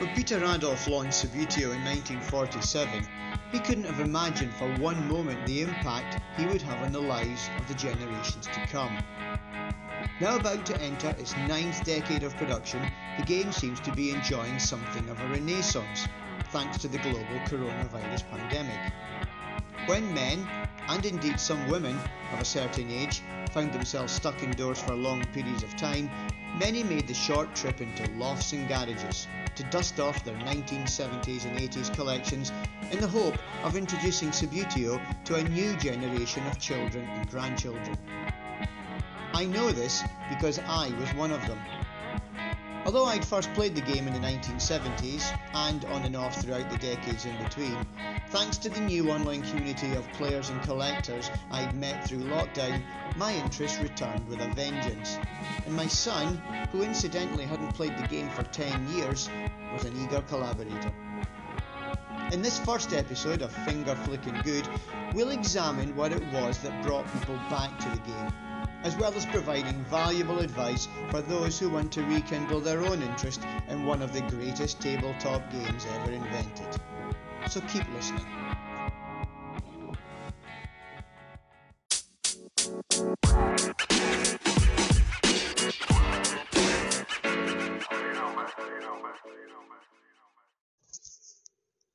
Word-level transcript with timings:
When 0.00 0.14
Peter 0.14 0.42
Adolph 0.42 0.88
launched 0.88 1.12
Subbuteo 1.12 1.74
in 1.74 1.84
1947, 1.84 3.06
he 3.52 3.58
couldn't 3.58 3.84
have 3.84 4.00
imagined 4.00 4.54
for 4.54 4.66
one 4.76 5.06
moment 5.06 5.44
the 5.44 5.60
impact 5.60 6.22
he 6.38 6.46
would 6.46 6.62
have 6.62 6.80
on 6.80 6.90
the 6.90 7.02
lives 7.02 7.50
of 7.58 7.68
the 7.68 7.74
generations 7.74 8.46
to 8.46 8.66
come. 8.68 8.96
Now 10.18 10.36
about 10.36 10.64
to 10.64 10.80
enter 10.80 11.10
its 11.18 11.36
ninth 11.36 11.84
decade 11.84 12.22
of 12.22 12.34
production, 12.38 12.80
the 13.18 13.26
game 13.26 13.52
seems 13.52 13.78
to 13.80 13.92
be 13.92 14.10
enjoying 14.10 14.58
something 14.58 15.06
of 15.10 15.20
a 15.20 15.28
renaissance, 15.28 16.08
thanks 16.50 16.78
to 16.78 16.88
the 16.88 16.96
global 16.96 17.38
coronavirus 17.44 18.24
pandemic. 18.30 18.80
When 19.84 20.14
men, 20.14 20.48
and 20.88 21.04
indeed 21.04 21.38
some 21.38 21.68
women 21.68 21.98
of 22.32 22.40
a 22.40 22.44
certain 22.46 22.90
age, 22.90 23.20
found 23.52 23.74
themselves 23.74 24.14
stuck 24.14 24.42
indoors 24.42 24.80
for 24.80 24.94
long 24.94 25.26
periods 25.34 25.62
of 25.62 25.76
time, 25.76 26.08
many 26.58 26.82
made 26.82 27.06
the 27.06 27.14
short 27.14 27.54
trip 27.54 27.80
into 27.80 28.06
lofts 28.18 28.52
and 28.52 28.68
garages 28.68 29.26
to 29.54 29.62
dust 29.64 30.00
off 30.00 30.24
their 30.24 30.36
1970s 30.36 31.44
and 31.44 31.56
80s 31.58 31.94
collections 31.94 32.52
in 32.90 33.00
the 33.00 33.06
hope 33.06 33.36
of 33.64 33.76
introducing 33.76 34.30
Subbuteo 34.30 35.00
to 35.24 35.34
a 35.36 35.44
new 35.44 35.76
generation 35.76 36.46
of 36.46 36.58
children 36.58 37.04
and 37.04 37.28
grandchildren. 37.30 37.96
I 39.34 39.44
know 39.44 39.70
this 39.72 40.02
because 40.28 40.58
I 40.58 40.88
was 40.98 41.14
one 41.14 41.30
of 41.30 41.46
them. 41.46 41.58
Although 42.86 43.04
I'd 43.04 43.24
first 43.24 43.52
played 43.52 43.74
the 43.74 43.82
game 43.82 44.08
in 44.08 44.14
the 44.14 44.26
1970s 44.26 45.38
and 45.52 45.84
on 45.86 46.02
and 46.02 46.16
off 46.16 46.40
throughout 46.40 46.70
the 46.70 46.78
decades 46.78 47.26
in 47.26 47.36
between, 47.44 47.76
thanks 48.28 48.56
to 48.58 48.70
the 48.70 48.80
new 48.80 49.10
online 49.10 49.42
community 49.42 49.92
of 49.92 50.10
players 50.14 50.48
and 50.48 50.62
collectors 50.62 51.30
I'd 51.50 51.74
met 51.74 52.08
through 52.08 52.20
lockdown, 52.20 52.82
my 53.16 53.34
interest 53.34 53.80
returned 53.82 54.26
with 54.28 54.40
a 54.40 54.48
vengeance. 54.54 55.18
And 55.66 55.76
my 55.76 55.86
son, 55.86 56.40
who 56.72 56.82
incidentally 56.82 57.44
hadn't 57.44 57.74
played 57.74 57.98
the 57.98 58.08
game 58.08 58.30
for 58.30 58.44
10 58.44 58.88
years, 58.94 59.28
was 59.74 59.84
an 59.84 59.94
eager 60.02 60.22
collaborator. 60.22 60.92
In 62.32 62.40
this 62.40 62.58
first 62.60 62.94
episode 62.94 63.42
of 63.42 63.52
Finger 63.66 63.94
Flicking 63.94 64.40
Good, 64.42 64.66
we'll 65.12 65.30
examine 65.30 65.94
what 65.94 66.12
it 66.12 66.22
was 66.32 66.58
that 66.58 66.82
brought 66.82 67.12
people 67.12 67.36
back 67.50 67.78
to 67.80 67.88
the 67.90 67.98
game 67.98 68.32
as 68.82 68.96
well 68.96 69.12
as 69.14 69.26
providing 69.26 69.84
valuable 69.84 70.38
advice 70.38 70.88
for 71.10 71.20
those 71.20 71.58
who 71.58 71.68
want 71.68 71.92
to 71.92 72.02
rekindle 72.04 72.60
their 72.60 72.82
own 72.82 73.02
interest 73.02 73.42
in 73.68 73.84
one 73.84 74.02
of 74.02 74.12
the 74.12 74.22
greatest 74.22 74.80
tabletop 74.80 75.50
games 75.52 75.86
ever 75.96 76.12
invented. 76.12 76.80
So 77.48 77.60
keep 77.62 77.84
listening. 77.94 78.26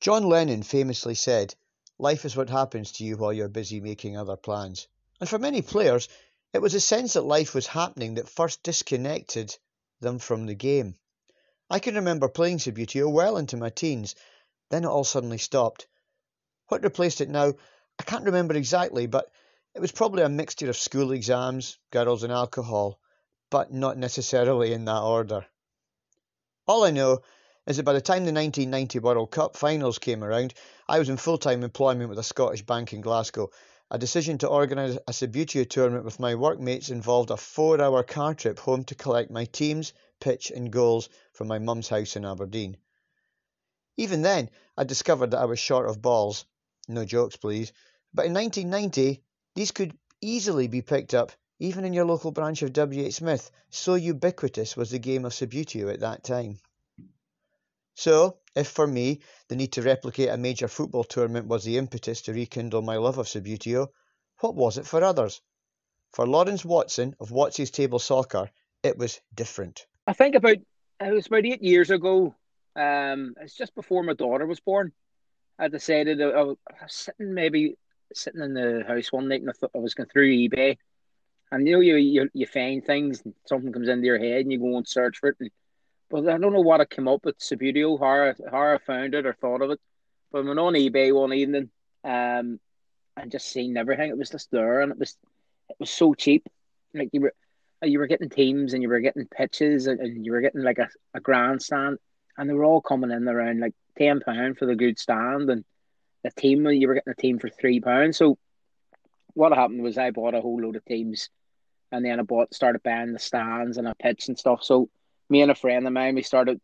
John 0.06 0.28
Lennon 0.28 0.62
famously 0.62 1.16
said, 1.16 1.56
Life 1.98 2.24
is 2.24 2.36
what 2.36 2.48
happens 2.48 2.92
to 2.92 3.04
you 3.04 3.16
while 3.16 3.32
you're 3.32 3.48
busy 3.48 3.80
making 3.80 4.16
other 4.16 4.36
plans. 4.36 4.86
And 5.18 5.28
for 5.28 5.38
many 5.38 5.62
players, 5.62 6.08
it 6.56 6.62
was 6.62 6.74
a 6.74 6.80
sense 6.80 7.12
that 7.12 7.20
life 7.20 7.54
was 7.54 7.66
happening 7.66 8.14
that 8.14 8.30
first 8.30 8.62
disconnected 8.62 9.54
them 10.00 10.18
from 10.18 10.46
the 10.46 10.54
game. 10.54 10.96
I 11.68 11.80
can 11.80 11.96
remember 11.96 12.30
playing 12.30 12.60
Subbuteo 12.60 13.10
well 13.10 13.36
into 13.36 13.58
my 13.58 13.68
teens, 13.68 14.14
then 14.70 14.84
it 14.84 14.88
all 14.88 15.04
suddenly 15.04 15.36
stopped. 15.36 15.86
What 16.68 16.82
replaced 16.82 17.20
it 17.20 17.28
now, 17.28 17.52
I 17.98 18.02
can't 18.04 18.24
remember 18.24 18.54
exactly, 18.54 19.06
but 19.06 19.30
it 19.74 19.80
was 19.80 19.92
probably 19.92 20.22
a 20.22 20.30
mixture 20.30 20.70
of 20.70 20.78
school 20.78 21.12
exams, 21.12 21.76
girls, 21.90 22.22
and 22.22 22.32
alcohol, 22.32 22.98
but 23.50 23.70
not 23.70 23.98
necessarily 23.98 24.72
in 24.72 24.86
that 24.86 25.02
order. 25.02 25.44
All 26.66 26.84
I 26.84 26.90
know 26.90 27.20
is 27.66 27.76
that 27.76 27.82
by 27.82 27.92
the 27.92 28.00
time 28.00 28.24
the 28.24 28.32
1990 28.32 29.00
World 29.00 29.30
Cup 29.30 29.58
finals 29.58 29.98
came 29.98 30.24
around, 30.24 30.54
I 30.88 31.00
was 31.00 31.10
in 31.10 31.18
full 31.18 31.36
time 31.36 31.62
employment 31.62 32.08
with 32.08 32.18
a 32.18 32.22
Scottish 32.22 32.62
bank 32.62 32.94
in 32.94 33.02
Glasgow 33.02 33.50
a 33.90 33.98
decision 33.98 34.38
to 34.38 34.48
organise 34.48 34.96
a 35.06 35.12
Subbuteo 35.12 35.68
tournament 35.68 36.04
with 36.04 36.18
my 36.18 36.34
workmates 36.34 36.90
involved 36.90 37.30
a 37.30 37.36
four 37.36 37.80
hour 37.80 38.02
car 38.02 38.34
trip 38.34 38.58
home 38.58 38.84
to 38.84 38.94
collect 38.94 39.30
my 39.30 39.44
teams, 39.44 39.92
pitch, 40.18 40.50
and 40.50 40.72
goals 40.72 41.08
from 41.32 41.48
my 41.48 41.58
mum's 41.58 41.88
house 41.88 42.16
in 42.16 42.24
Aberdeen. 42.24 42.76
Even 43.96 44.22
then, 44.22 44.50
I 44.76 44.84
discovered 44.84 45.30
that 45.30 45.40
I 45.40 45.44
was 45.44 45.58
short 45.58 45.88
of 45.88 46.02
balls. 46.02 46.44
No 46.88 47.04
jokes, 47.04 47.36
please. 47.36 47.72
But 48.12 48.26
in 48.26 48.34
1990, 48.34 49.22
these 49.54 49.70
could 49.70 49.96
easily 50.20 50.68
be 50.68 50.82
picked 50.82 51.14
up 51.14 51.32
even 51.58 51.84
in 51.84 51.92
your 51.92 52.04
local 52.04 52.32
branch 52.32 52.62
of 52.62 52.72
W.H. 52.72 53.14
Smith, 53.14 53.50
so 53.70 53.94
ubiquitous 53.94 54.76
was 54.76 54.90
the 54.90 54.98
game 54.98 55.24
of 55.24 55.32
Subbuteo 55.32 55.92
at 55.92 56.00
that 56.00 56.22
time. 56.22 56.58
So, 57.94 58.38
if 58.56 58.68
for 58.68 58.86
me 58.86 59.20
the 59.48 59.56
need 59.56 59.72
to 59.72 59.82
replicate 59.82 60.30
a 60.30 60.36
major 60.36 60.66
football 60.66 61.04
tournament 61.04 61.46
was 61.46 61.64
the 61.64 61.76
impetus 61.76 62.22
to 62.22 62.32
rekindle 62.32 62.82
my 62.82 62.96
love 62.96 63.18
of 63.18 63.26
Subbuteo, 63.26 63.88
what 64.40 64.54
was 64.54 64.78
it 64.78 64.86
for 64.86 65.04
others? 65.04 65.40
For 66.12 66.26
Lawrence 66.26 66.64
Watson 66.64 67.14
of 67.20 67.30
Watsy's 67.30 67.70
Table 67.70 67.98
Soccer, 67.98 68.50
it 68.82 68.96
was 68.96 69.20
different. 69.34 69.86
I 70.06 70.14
think 70.14 70.34
about 70.34 70.56
it 71.00 71.12
was 71.12 71.26
about 71.26 71.44
eight 71.44 71.62
years 71.62 71.90
ago. 71.90 72.34
Um, 72.74 73.34
it's 73.40 73.56
just 73.56 73.74
before 73.74 74.02
my 74.02 74.14
daughter 74.14 74.46
was 74.46 74.60
born. 74.60 74.92
I 75.58 75.68
decided 75.68 76.20
I 76.20 76.42
was 76.42 76.56
sitting 76.88 77.34
maybe 77.34 77.76
sitting 78.14 78.40
in 78.40 78.54
the 78.54 78.84
house 78.86 79.12
one 79.12 79.28
night 79.28 79.40
and 79.40 79.50
I 79.50 79.52
thought 79.52 79.72
I 79.74 79.78
was 79.78 79.94
going 79.94 80.08
through 80.08 80.30
eBay, 80.30 80.78
and 81.50 81.66
you 81.66 81.74
know 81.74 81.80
you 81.80 81.96
you, 81.96 82.30
you 82.32 82.46
find 82.46 82.84
things 82.84 83.22
and 83.24 83.34
something 83.46 83.72
comes 83.72 83.88
into 83.88 84.06
your 84.06 84.18
head 84.18 84.42
and 84.42 84.52
you 84.52 84.58
go 84.58 84.76
and 84.76 84.86
search 84.86 85.18
for 85.18 85.30
it 85.30 85.36
and 85.40 85.50
but 86.10 86.28
I 86.28 86.38
don't 86.38 86.52
know 86.52 86.60
what 86.60 86.80
I 86.80 86.84
came 86.84 87.08
up 87.08 87.24
with 87.24 87.38
Subbuteo, 87.38 87.98
how 87.98 88.34
how 88.50 88.74
I 88.74 88.78
found 88.78 89.14
it 89.14 89.26
or 89.26 89.34
thought 89.34 89.62
of 89.62 89.70
it. 89.70 89.80
But 90.30 90.44
I 90.44 90.46
went 90.46 90.58
on 90.58 90.74
eBay 90.74 91.14
one 91.14 91.32
evening 91.32 91.70
um, 92.04 92.60
and 93.16 93.30
just 93.30 93.48
seen 93.48 93.76
everything. 93.76 94.10
It 94.10 94.18
was 94.18 94.30
just 94.30 94.50
there 94.50 94.80
and 94.82 94.92
it 94.92 94.98
was 94.98 95.16
it 95.68 95.76
was 95.78 95.90
so 95.90 96.14
cheap. 96.14 96.46
Like 96.94 97.10
you 97.12 97.22
were 97.22 97.34
you 97.82 97.98
were 97.98 98.06
getting 98.06 98.28
teams 98.28 98.72
and 98.72 98.82
you 98.82 98.88
were 98.88 99.00
getting 99.00 99.26
pitches 99.26 99.86
and, 99.86 100.00
and 100.00 100.24
you 100.24 100.32
were 100.32 100.40
getting 100.40 100.62
like 100.62 100.78
a, 100.78 100.88
a 101.14 101.20
grandstand 101.20 101.98
and 102.38 102.48
they 102.48 102.54
were 102.54 102.64
all 102.64 102.80
coming 102.80 103.10
in 103.10 103.28
around 103.28 103.60
like 103.60 103.74
ten 103.98 104.20
pound 104.20 104.58
for 104.58 104.66
the 104.66 104.76
good 104.76 104.98
stand 104.98 105.50
and 105.50 105.64
the 106.22 106.30
team 106.30 106.66
you 106.66 106.88
were 106.88 106.94
getting 106.94 107.12
a 107.12 107.20
team 107.20 107.38
for 107.38 107.48
three 107.48 107.80
pounds. 107.80 108.16
So 108.16 108.38
what 109.34 109.52
happened 109.52 109.82
was 109.82 109.98
I 109.98 110.10
bought 110.10 110.34
a 110.34 110.40
whole 110.40 110.60
load 110.60 110.76
of 110.76 110.84
teams 110.84 111.28
and 111.92 112.04
then 112.04 112.18
I 112.18 112.22
bought 112.22 112.54
started 112.54 112.82
buying 112.82 113.12
the 113.12 113.18
stands 113.18 113.76
and 113.76 113.86
a 113.86 113.94
pitch 113.94 114.28
and 114.28 114.38
stuff. 114.38 114.62
So 114.62 114.88
me 115.28 115.42
and 115.42 115.50
a 115.50 115.54
friend 115.54 115.86
of 115.86 115.92
mine, 115.92 116.14
we 116.14 116.22
started. 116.22 116.60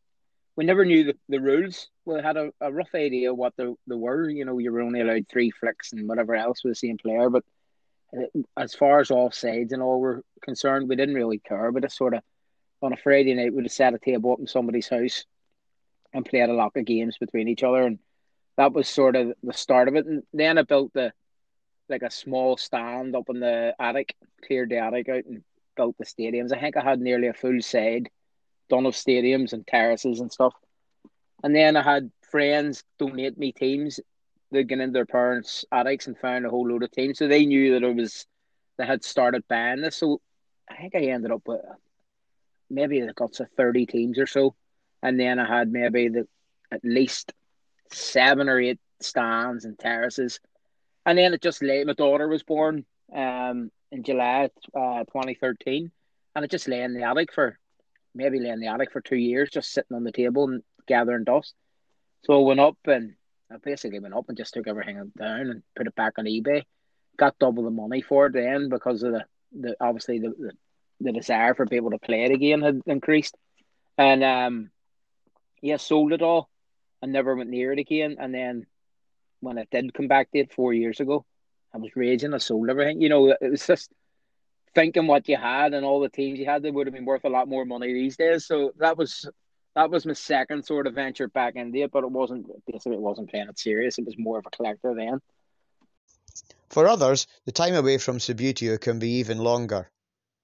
We 0.54 0.64
never 0.64 0.84
knew 0.84 1.04
the, 1.04 1.16
the 1.28 1.40
rules. 1.40 1.88
We 2.04 2.20
had 2.20 2.36
a, 2.36 2.50
a 2.60 2.70
rough 2.70 2.94
idea 2.94 3.32
what 3.32 3.56
the, 3.56 3.74
the 3.86 3.96
were. 3.96 4.28
You 4.28 4.44
know, 4.44 4.58
you 4.58 4.70
were 4.70 4.82
only 4.82 5.00
allowed 5.00 5.26
three 5.28 5.50
flicks 5.50 5.92
and 5.92 6.06
whatever 6.08 6.34
else 6.34 6.62
with 6.62 6.72
the 6.72 6.86
same 6.86 6.98
player. 6.98 7.30
But 7.30 7.44
uh, 8.14 8.40
as 8.56 8.74
far 8.74 9.00
as 9.00 9.08
offsides 9.08 9.72
and 9.72 9.82
all 9.82 9.98
were 9.98 10.22
concerned, 10.42 10.88
we 10.88 10.96
didn't 10.96 11.14
really 11.14 11.38
care. 11.38 11.72
But 11.72 11.84
it's 11.84 11.96
sort 11.96 12.14
of 12.14 12.22
on 12.82 12.92
a 12.92 12.96
Friday 12.96 13.34
night, 13.34 13.54
we'd 13.54 13.70
set 13.70 13.94
a 13.94 13.98
table 13.98 14.32
up 14.32 14.40
in 14.40 14.46
somebody's 14.46 14.88
house 14.88 15.24
and 16.12 16.26
played 16.26 16.50
a 16.50 16.52
lot 16.52 16.72
of 16.76 16.84
games 16.84 17.16
between 17.18 17.48
each 17.48 17.62
other. 17.62 17.82
And 17.82 17.98
that 18.56 18.72
was 18.72 18.88
sort 18.88 19.16
of 19.16 19.32
the 19.42 19.54
start 19.54 19.88
of 19.88 19.94
it. 19.96 20.04
And 20.04 20.22
then 20.34 20.58
I 20.58 20.62
built 20.62 20.92
the 20.92 21.12
like 21.88 22.02
a 22.02 22.10
small 22.10 22.56
stand 22.56 23.14
up 23.14 23.28
in 23.28 23.40
the 23.40 23.74
attic, 23.78 24.16
cleared 24.46 24.70
the 24.70 24.78
attic 24.78 25.08
out 25.08 25.24
and 25.24 25.42
built 25.76 25.96
the 25.98 26.04
stadiums. 26.04 26.52
I 26.52 26.60
think 26.60 26.76
I 26.76 26.82
had 26.82 27.00
nearly 27.00 27.28
a 27.28 27.34
full 27.34 27.60
side 27.60 28.10
done 28.72 28.86
of 28.86 28.94
stadiums 28.94 29.52
and 29.52 29.66
terraces 29.66 30.20
and 30.20 30.32
stuff. 30.32 30.54
And 31.44 31.54
then 31.54 31.76
I 31.76 31.82
had 31.82 32.10
friends 32.30 32.82
donate 32.98 33.36
me 33.36 33.52
teams. 33.52 34.00
They'd 34.50 34.66
get 34.66 34.80
in 34.80 34.92
their 34.92 35.04
parents' 35.04 35.66
attics 35.70 36.06
and 36.06 36.16
found 36.16 36.46
a 36.46 36.50
whole 36.50 36.66
load 36.66 36.82
of 36.82 36.90
teams. 36.90 37.18
So 37.18 37.28
they 37.28 37.44
knew 37.44 37.74
that 37.74 37.86
it 37.86 37.94
was 37.94 38.26
they 38.78 38.86
had 38.86 39.04
started 39.04 39.44
buying 39.46 39.82
this. 39.82 39.96
So 39.96 40.22
I 40.70 40.76
think 40.76 40.94
I 40.94 41.00
ended 41.00 41.30
up 41.30 41.42
with 41.46 41.60
maybe 42.70 43.00
the 43.02 43.12
guts 43.12 43.40
of 43.40 43.50
thirty 43.58 43.84
teams 43.84 44.18
or 44.18 44.26
so. 44.26 44.54
And 45.02 45.20
then 45.20 45.38
I 45.38 45.46
had 45.46 45.70
maybe 45.70 46.08
the 46.08 46.26
at 46.70 46.80
least 46.82 47.34
seven 47.92 48.48
or 48.48 48.58
eight 48.58 48.80
stands 49.00 49.66
and 49.66 49.78
terraces. 49.78 50.40
And 51.04 51.18
then 51.18 51.34
it 51.34 51.42
just 51.42 51.62
lay 51.62 51.84
my 51.84 51.92
daughter 51.92 52.26
was 52.26 52.42
born 52.42 52.86
um 53.14 53.70
in 53.90 54.02
July 54.02 54.48
uh, 54.74 55.04
2013 55.04 55.90
and 56.34 56.44
it 56.46 56.50
just 56.50 56.66
lay 56.66 56.80
in 56.80 56.94
the 56.94 57.02
attic 57.02 57.30
for 57.30 57.58
maybe 58.14 58.40
lay 58.40 58.50
in 58.50 58.60
the 58.60 58.68
attic 58.68 58.92
for 58.92 59.00
two 59.00 59.16
years, 59.16 59.50
just 59.50 59.72
sitting 59.72 59.96
on 59.96 60.04
the 60.04 60.12
table 60.12 60.44
and 60.44 60.62
gathering 60.86 61.24
dust. 61.24 61.54
So 62.24 62.38
I 62.40 62.46
went 62.46 62.60
up 62.60 62.76
and 62.86 63.14
I 63.50 63.56
basically 63.62 64.00
went 64.00 64.14
up 64.14 64.28
and 64.28 64.36
just 64.36 64.54
took 64.54 64.66
everything 64.66 65.12
down 65.18 65.40
and 65.50 65.62
put 65.76 65.86
it 65.86 65.94
back 65.94 66.14
on 66.18 66.26
eBay. 66.26 66.62
Got 67.18 67.38
double 67.38 67.64
the 67.64 67.70
money 67.70 68.00
for 68.00 68.26
it 68.26 68.32
then 68.32 68.68
because 68.68 69.02
of 69.02 69.12
the, 69.12 69.24
the 69.58 69.76
obviously 69.80 70.18
the, 70.18 70.30
the, 70.30 70.52
the 71.00 71.12
desire 71.12 71.54
for 71.54 71.66
people 71.66 71.90
to 71.90 71.98
play 71.98 72.24
it 72.24 72.32
again 72.32 72.62
had 72.62 72.80
increased. 72.86 73.36
And 73.98 74.24
um 74.24 74.70
yeah, 75.60 75.76
sold 75.76 76.12
it 76.12 76.22
all 76.22 76.48
and 77.02 77.12
never 77.12 77.34
went 77.36 77.50
near 77.50 77.72
it 77.72 77.78
again. 77.78 78.16
And 78.18 78.34
then 78.34 78.66
when 79.40 79.58
it 79.58 79.68
did 79.70 79.94
come 79.94 80.08
back 80.08 80.30
to 80.30 80.38
it 80.38 80.52
four 80.52 80.72
years 80.72 81.00
ago, 81.00 81.24
I 81.74 81.78
was 81.78 81.96
raging. 81.96 82.34
I 82.34 82.38
sold 82.38 82.70
everything. 82.70 83.00
You 83.00 83.08
know, 83.08 83.28
it 83.40 83.50
was 83.50 83.66
just 83.66 83.90
thinking 84.74 85.06
what 85.06 85.28
you 85.28 85.36
had 85.36 85.74
and 85.74 85.84
all 85.84 86.00
the 86.00 86.08
teams 86.08 86.38
you 86.38 86.46
had, 86.46 86.62
they 86.62 86.70
would 86.70 86.86
have 86.86 86.94
been 86.94 87.04
worth 87.04 87.24
a 87.24 87.28
lot 87.28 87.48
more 87.48 87.64
money 87.64 87.92
these 87.92 88.16
days. 88.16 88.46
So 88.46 88.72
that 88.78 88.96
was 88.96 89.28
that 89.74 89.90
was 89.90 90.04
my 90.04 90.12
second 90.12 90.64
sort 90.64 90.86
of 90.86 90.94
venture 90.94 91.28
back 91.28 91.56
into 91.56 91.78
it, 91.78 91.90
but 91.90 92.04
it 92.04 92.10
wasn't 92.10 92.46
basically 92.66 92.96
it 92.96 93.00
wasn't 93.00 93.30
playing 93.30 93.48
it 93.48 93.58
serious. 93.58 93.98
It 93.98 94.06
was 94.06 94.18
more 94.18 94.38
of 94.38 94.46
a 94.46 94.50
collector 94.50 94.94
then. 94.94 95.20
For 96.68 96.86
others, 96.86 97.26
the 97.44 97.52
time 97.52 97.74
away 97.74 97.98
from 97.98 98.18
Subbuteo 98.18 98.80
can 98.80 98.98
be 98.98 99.10
even 99.16 99.38
longer. 99.38 99.90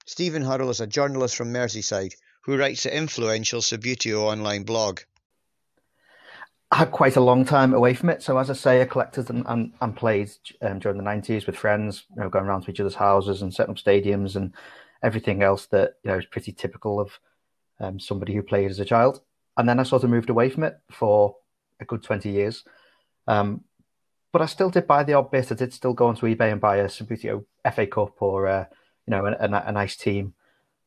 Stephen 0.05 0.43
Hurrell 0.43 0.69
is 0.69 0.79
a 0.79 0.87
journalist 0.87 1.35
from 1.35 1.53
Merseyside 1.53 2.13
who 2.43 2.57
writes 2.57 2.83
the 2.83 2.95
influential 2.95 3.61
Subbuteo 3.61 4.21
online 4.21 4.63
blog. 4.63 5.01
I 6.71 6.77
had 6.77 6.91
quite 6.91 7.15
a 7.15 7.21
long 7.21 7.45
time 7.45 7.73
away 7.73 7.95
from 7.95 8.09
it. 8.09 8.21
So, 8.21 8.37
as 8.37 8.49
I 8.49 8.53
say, 8.53 8.81
I 8.81 8.85
collected 8.85 9.29
and, 9.29 9.43
and, 9.47 9.73
and 9.81 9.95
played 9.95 10.29
um, 10.61 10.79
during 10.79 10.97
the 10.97 11.03
90s 11.03 11.47
with 11.47 11.57
friends, 11.57 12.03
you 12.15 12.21
know, 12.21 12.29
going 12.29 12.45
around 12.45 12.63
to 12.63 12.71
each 12.71 12.79
other's 12.79 12.95
houses 12.95 13.41
and 13.41 13.53
setting 13.53 13.71
up 13.71 13.77
stadiums 13.77 14.35
and 14.35 14.53
everything 15.01 15.41
else 15.41 15.65
that, 15.67 15.95
you 16.03 16.11
know, 16.11 16.17
is 16.17 16.25
pretty 16.25 16.51
typical 16.51 16.99
of 16.99 17.19
um, 17.79 17.99
somebody 17.99 18.35
who 18.35 18.43
played 18.43 18.69
as 18.69 18.79
a 18.79 18.85
child. 18.85 19.21
And 19.57 19.67
then 19.67 19.79
I 19.79 19.83
sort 19.83 20.03
of 20.03 20.11
moved 20.11 20.29
away 20.29 20.49
from 20.49 20.63
it 20.63 20.79
for 20.91 21.35
a 21.79 21.85
good 21.85 22.03
20 22.03 22.29
years. 22.29 22.63
Um, 23.27 23.63
but 24.31 24.43
I 24.43 24.45
still 24.45 24.69
did 24.69 24.85
buy 24.85 25.03
the 25.03 25.13
odd 25.13 25.31
bit. 25.31 25.51
I 25.51 25.55
did 25.55 25.73
still 25.73 25.93
go 25.93 26.07
onto 26.07 26.27
eBay 26.27 26.51
and 26.51 26.61
buy 26.61 26.77
a 26.77 26.85
Subbuteo 26.85 27.45
FA 27.73 27.87
Cup 27.87 28.21
or, 28.21 28.47
uh, 28.47 28.65
you 29.07 29.11
know, 29.11 29.25
a, 29.25 29.31
a, 29.31 29.63
a 29.67 29.71
nice 29.71 29.97
team. 29.97 30.35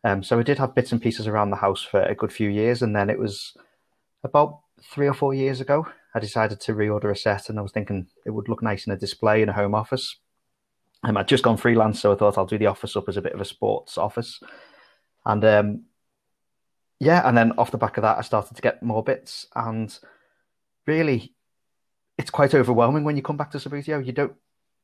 Um, 0.05 0.23
so 0.23 0.39
I 0.39 0.45
did 0.45 0.59
have 0.59 0.77
bits 0.77 0.93
and 0.93 1.03
pieces 1.03 1.27
around 1.27 1.51
the 1.51 1.57
house 1.57 1.83
for 1.83 2.03
a 2.03 2.15
good 2.15 2.33
few 2.33 2.49
years. 2.49 2.83
And 2.83 2.95
then 2.95 3.11
it 3.11 3.19
was 3.19 3.57
about 4.23 4.61
three 4.85 5.07
or 5.07 5.15
four 5.15 5.35
years 5.35 5.61
ago, 5.61 5.87
I 6.15 6.21
decided 6.21 6.61
to 6.61 6.75
reorder 6.75 7.11
a 7.11 7.17
set 7.17 7.49
and 7.49 7.59
I 7.59 7.63
was 7.63 7.73
thinking 7.73 8.07
it 8.27 8.31
would 8.31 8.49
look 8.49 8.63
nice 8.63 8.87
in 8.87 8.93
a 8.93 8.99
display 8.99 9.43
in 9.43 9.49
a 9.49 9.53
home 9.53 9.75
office. 9.75 10.17
Um, 11.05 11.17
I'd 11.17 11.29
just 11.29 11.43
gone 11.43 11.57
freelance, 11.57 12.01
so 12.01 12.13
I 12.13 12.17
thought 12.17 12.39
I'll 12.39 12.47
do 12.47 12.59
the 12.59 12.67
office 12.67 12.97
up 12.97 13.09
as 13.09 13.17
a 13.17 13.23
bit 13.23 13.33
of 13.33 13.41
a 13.41 13.45
sports 13.45 13.99
office. 13.99 14.41
And 15.25 15.45
um, 15.45 15.85
yeah, 17.01 17.27
and 17.27 17.37
then 17.37 17.53
off 17.59 17.73
the 17.73 17.79
back 17.79 17.97
of 17.97 18.03
that, 18.03 18.19
I 18.19 18.23
started 18.23 18.55
to 18.55 18.63
get 18.63 18.83
more 18.83 19.03
bits. 19.03 19.47
And 19.57 19.97
really, 20.87 21.35
it's 22.19 22.31
quite 22.31 22.55
overwhelming 22.55 23.05
when 23.05 23.17
you 23.17 23.23
come 23.23 23.37
back 23.37 23.51
to 23.53 23.59
Subbuteo. 23.59 24.05
You 24.05 24.13
don't 24.13 24.35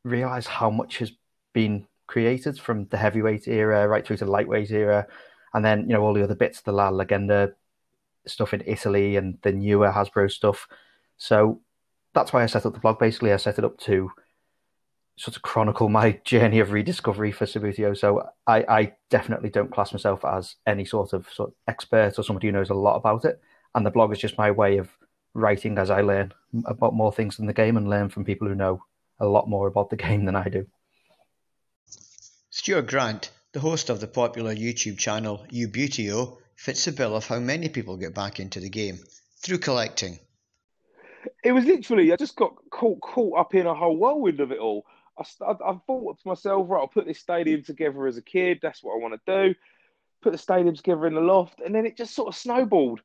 realize 0.03 0.47
how 0.47 0.71
much 0.71 0.99
has 0.99 1.13
been 1.53 1.87
created 2.09 2.59
from 2.59 2.87
the 2.87 2.97
heavyweight 2.97 3.47
era 3.47 3.87
right 3.87 4.05
through 4.05 4.17
to 4.17 4.25
the 4.25 4.31
lightweight 4.31 4.71
era. 4.71 5.07
And 5.55 5.65
then, 5.65 5.83
you 5.83 5.95
know, 5.95 6.03
all 6.03 6.15
the 6.15 6.25
other 6.25 6.35
bits, 6.35 6.63
the 6.63 6.73
La 6.73 6.91
Leggenda 6.91 7.53
stuff 8.27 8.55
in 8.55 8.63
Italy 8.67 9.17
and 9.17 9.39
the 9.43 9.53
newer 9.53 9.91
Hasbro 9.91 10.31
stuff. 10.31 10.69
So 11.17 11.61
that's 12.15 12.33
why 12.33 12.43
I 12.43 12.47
set 12.47 12.67
up 12.67 12.75
the 12.75 12.81
blog. 12.81 12.99
Basically, 12.99 13.33
I 13.33 13.37
set 13.37 13.59
it 13.59 13.65
up 13.65 13.79
to 13.81 14.11
sort 15.17 15.37
of 15.37 15.43
chronicle 15.43 15.89
my 16.01 16.21
journey 16.25 16.61
of 16.61 16.73
rediscovery 16.73 17.33
for 17.33 17.47
Subbuteo. 17.47 17.97
So 17.97 18.29
I, 18.47 18.65
I 18.69 18.93
definitely 19.11 19.51
don't 19.51 19.73
class 19.73 19.93
myself 19.93 20.25
as 20.25 20.57
any 20.67 20.85
sort 20.85 21.13
of 21.13 21.29
sort 21.31 21.51
of 21.51 21.55
expert 21.67 22.19
or 22.19 22.23
somebody 22.23 22.49
who 22.49 22.53
knows 22.53 22.71
a 22.71 22.75
lot 22.75 22.97
about 22.97 23.25
it. 23.25 23.41
And 23.75 23.85
the 23.85 23.91
blog 23.91 24.13
is 24.13 24.19
just 24.19 24.39
my 24.39 24.51
way 24.51 24.79
of 24.79 24.91
writing 25.35 25.79
as 25.79 25.91
I 25.91 26.01
learn 26.01 26.33
about 26.65 26.95
more 26.95 27.13
things 27.13 27.39
in 27.39 27.47
the 27.47 27.53
game 27.53 27.77
and 27.77 27.89
learn 27.89 28.09
from 28.09 28.25
people 28.25 28.49
who 28.49 28.55
know 28.55 28.83
a 29.21 29.27
lot 29.27 29.49
more 29.49 29.67
about 29.67 29.91
the 29.91 29.97
game 30.09 30.25
than 30.25 30.37
I 30.37 30.49
do. 30.49 30.67
Stuart 32.51 32.89
Grant, 32.89 33.31
the 33.53 33.61
host 33.61 33.91
of 33.91 34.01
the 34.01 34.07
popular 34.07 34.55
YouTube 34.55 34.99
channel 34.99 35.47
Ubuteo, 35.53 36.39
fits 36.59 36.85
the 36.85 36.93
bill 36.93 37.15
of 37.15 37.27
how 37.27 37.39
many 37.39 37.69
people 37.69 37.97
get 37.97 38.15
back 38.15 38.41
into 38.41 38.59
the 38.59 38.69
game 38.69 38.99
through 39.41 39.59
collecting. 39.59 40.19
It 41.45 41.53
was 41.53 41.65
literally, 41.65 42.13
I 42.13 42.17
just 42.17 42.35
got 42.35 42.53
caught 42.71 43.01
caught 43.01 43.39
up 43.39 43.55
in 43.55 43.67
a 43.67 43.75
whole 43.75 43.97
whirlwind 43.97 44.41
of 44.41 44.51
it 44.51 44.59
all. 44.59 44.85
I, 45.17 45.25
I, 45.45 45.53
I 45.53 45.79
thought 45.87 46.21
to 46.21 46.29
myself, 46.29 46.67
right, 46.69 46.81
I'll 46.81 46.89
put 46.89 47.07
this 47.07 47.21
stadium 47.21 47.63
together 47.63 48.07
as 48.09 48.17
a 48.17 48.23
kid. 48.23 48.59
That's 48.61 48.83
what 48.83 48.95
I 48.95 48.99
want 48.99 49.15
to 49.15 49.47
do. 49.49 49.55
Put 50.21 50.33
the 50.33 50.39
stadium 50.39 50.75
together 50.75 51.07
in 51.07 51.15
the 51.15 51.21
loft, 51.21 51.61
and 51.65 51.73
then 51.73 51.87
it 51.87 51.97
just 51.97 52.15
sort 52.15 52.29
of 52.29 52.35
snowballed. 52.35 53.01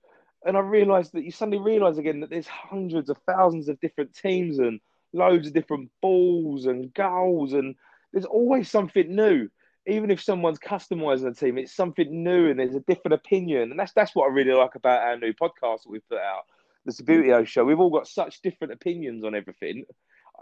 And 0.46 0.58
I 0.58 0.62
realised 0.62 1.14
that 1.14 1.24
you 1.24 1.32
suddenly 1.32 1.60
realise 1.60 1.98
again 1.98 2.22
that 2.22 2.32
there's 2.32 2.48
hundreds 2.48 3.10
of 3.10 3.18
thousands 3.28 3.70
of 3.70 3.80
different 3.80 4.16
teams 4.16 4.58
and 4.58 4.80
loads 5.14 5.48
of 5.48 5.54
different 5.54 5.92
balls 6.02 6.66
and 6.66 6.92
goals, 6.94 7.54
and 7.54 7.76
there's 8.12 8.26
always 8.26 8.68
something 8.68 9.16
new. 9.16 9.48
Even 9.86 10.12
if 10.12 10.22
someone's 10.22 10.60
customising 10.60 11.28
a 11.28 11.34
team, 11.34 11.58
it's 11.58 11.76
something 11.76 12.24
new 12.24 12.50
and 12.50 12.60
there's 12.60 12.76
a 12.76 12.80
different 12.82 13.14
opinion. 13.14 13.72
And 13.72 13.80
that's 13.80 13.94
that's 13.94 14.16
what 14.16 14.30
I 14.30 14.34
really 14.34 14.54
like 14.54 14.76
about 14.76 15.04
our 15.04 15.18
new 15.18 15.34
podcast 15.34 15.84
that 15.84 15.90
we've 15.90 16.08
put 16.08 16.20
out, 16.20 16.44
the 16.86 16.94
Subbuteo 16.94 17.42
mm. 17.42 17.48
show. 17.48 17.66
We've 17.66 17.80
all 17.80 17.90
got 17.90 18.08
such 18.08 18.42
different 18.42 18.74
opinions 18.74 19.24
on 19.24 19.36
everything. 19.36 19.86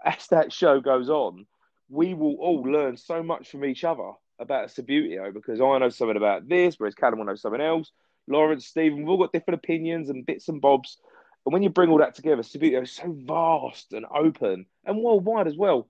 As 0.06 0.28
that 0.28 0.54
show 0.54 0.80
goes 0.80 1.10
on, 1.10 1.46
we 1.90 2.14
will 2.14 2.36
all 2.36 2.62
learn 2.64 2.98
so 2.98 3.22
much 3.22 3.50
from 3.50 3.66
each 3.66 3.84
other 3.84 4.12
about 4.40 4.70
Subbuteo 4.70 5.34
because 5.34 5.60
I 5.62 5.78
know 5.78 5.90
something 5.90 6.18
about 6.18 6.48
this, 6.48 6.76
whereas 6.78 6.96
Callum 6.96 7.20
will 7.20 7.26
know 7.26 7.36
something 7.36 7.62
else. 7.62 7.92
Lawrence, 8.28 8.66
Stephen, 8.66 9.00
we've 9.00 9.10
all 9.10 9.18
got 9.18 9.34
different 9.34 9.60
opinions 9.60 10.10
and 10.10 10.26
bits 10.26 10.48
and 10.50 10.62
bobs. 10.62 10.98
And 11.46 11.54
when 11.54 11.64
you 11.64 11.70
bring 11.70 11.90
all 11.90 11.98
that 12.00 12.16
together, 12.16 12.44
Subbuteo 12.44 12.84
is 12.84 12.92
so 12.92 13.16
vast 13.26 13.94
and 13.94 14.06
open 14.14 14.66
and 14.86 15.02
worldwide 15.02 15.48
as 15.48 15.58
well. 15.58 15.88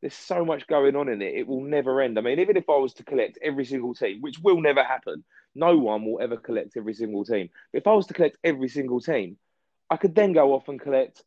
There's 0.00 0.14
so 0.14 0.44
much 0.44 0.66
going 0.66 0.94
on 0.94 1.08
in 1.08 1.22
it. 1.22 1.34
It 1.34 1.46
will 1.46 1.62
never 1.62 2.00
end. 2.00 2.18
I 2.18 2.20
mean, 2.20 2.38
even 2.38 2.56
if 2.56 2.68
I 2.68 2.76
was 2.76 2.94
to 2.94 3.04
collect 3.04 3.38
every 3.42 3.64
single 3.64 3.94
team, 3.94 4.20
which 4.20 4.38
will 4.38 4.60
never 4.60 4.84
happen, 4.84 5.24
no 5.54 5.76
one 5.78 6.04
will 6.04 6.20
ever 6.20 6.36
collect 6.36 6.76
every 6.76 6.94
single 6.94 7.24
team. 7.24 7.48
But 7.72 7.78
if 7.78 7.86
I 7.86 7.92
was 7.92 8.06
to 8.08 8.14
collect 8.14 8.38
every 8.44 8.68
single 8.68 9.00
team, 9.00 9.38
I 9.90 9.96
could 9.96 10.14
then 10.14 10.32
go 10.32 10.52
off 10.52 10.68
and 10.68 10.80
collect 10.80 11.22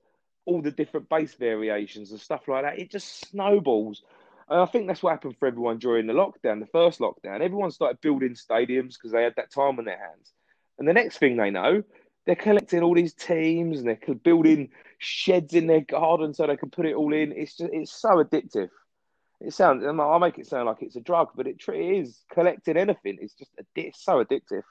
all 0.45 0.61
the 0.61 0.71
different 0.71 1.09
base 1.09 1.33
variations 1.33 2.11
and 2.11 2.19
stuff 2.19 2.47
like 2.47 2.63
that. 2.63 2.79
It 2.79 2.91
just 2.91 3.27
snowballs. 3.27 4.03
And 4.47 4.59
I 4.59 4.65
think 4.65 4.87
that's 4.87 5.03
what 5.03 5.11
happened 5.11 5.37
for 5.37 5.47
everyone 5.47 5.77
during 5.77 6.07
the 6.07 6.13
lockdown, 6.13 6.59
the 6.59 6.65
first 6.71 6.99
lockdown. 6.99 7.41
Everyone 7.41 7.71
started 7.71 8.01
building 8.01 8.33
stadiums 8.35 8.93
because 8.93 9.11
they 9.11 9.23
had 9.23 9.35
that 9.35 9.51
time 9.51 9.77
on 9.77 9.85
their 9.85 9.97
hands. 9.97 10.31
And 10.77 10.87
the 10.87 10.93
next 10.93 11.17
thing 11.17 11.37
they 11.37 11.51
know, 11.51 11.83
they're 12.29 12.35
collecting 12.35 12.83
all 12.83 12.93
these 12.93 13.15
teams 13.15 13.79
and 13.79 13.87
they're 13.87 14.13
building 14.13 14.69
sheds 14.99 15.55
in 15.55 15.65
their 15.65 15.81
garden 15.81 16.31
so 16.31 16.45
they 16.45 16.57
can 16.57 16.69
put 16.69 16.85
it 16.85 16.93
all 16.93 17.11
in. 17.11 17.31
It's 17.31 17.57
just 17.57 17.73
it's 17.73 17.91
so 17.91 18.23
addictive. 18.23 18.69
It 19.41 19.51
sounds 19.51 19.83
I'll 19.83 20.19
make 20.19 20.37
it 20.37 20.45
sound 20.45 20.67
like 20.67 20.77
it's 20.81 20.95
a 20.95 20.99
drug, 20.99 21.29
but 21.35 21.47
it 21.47 21.57
truly 21.57 21.97
is. 21.97 22.23
Collecting 22.31 22.77
anything 22.77 23.17
It's 23.19 23.33
just 23.33 23.49
it's 23.75 24.05
so 24.05 24.23
addictive. 24.23 24.61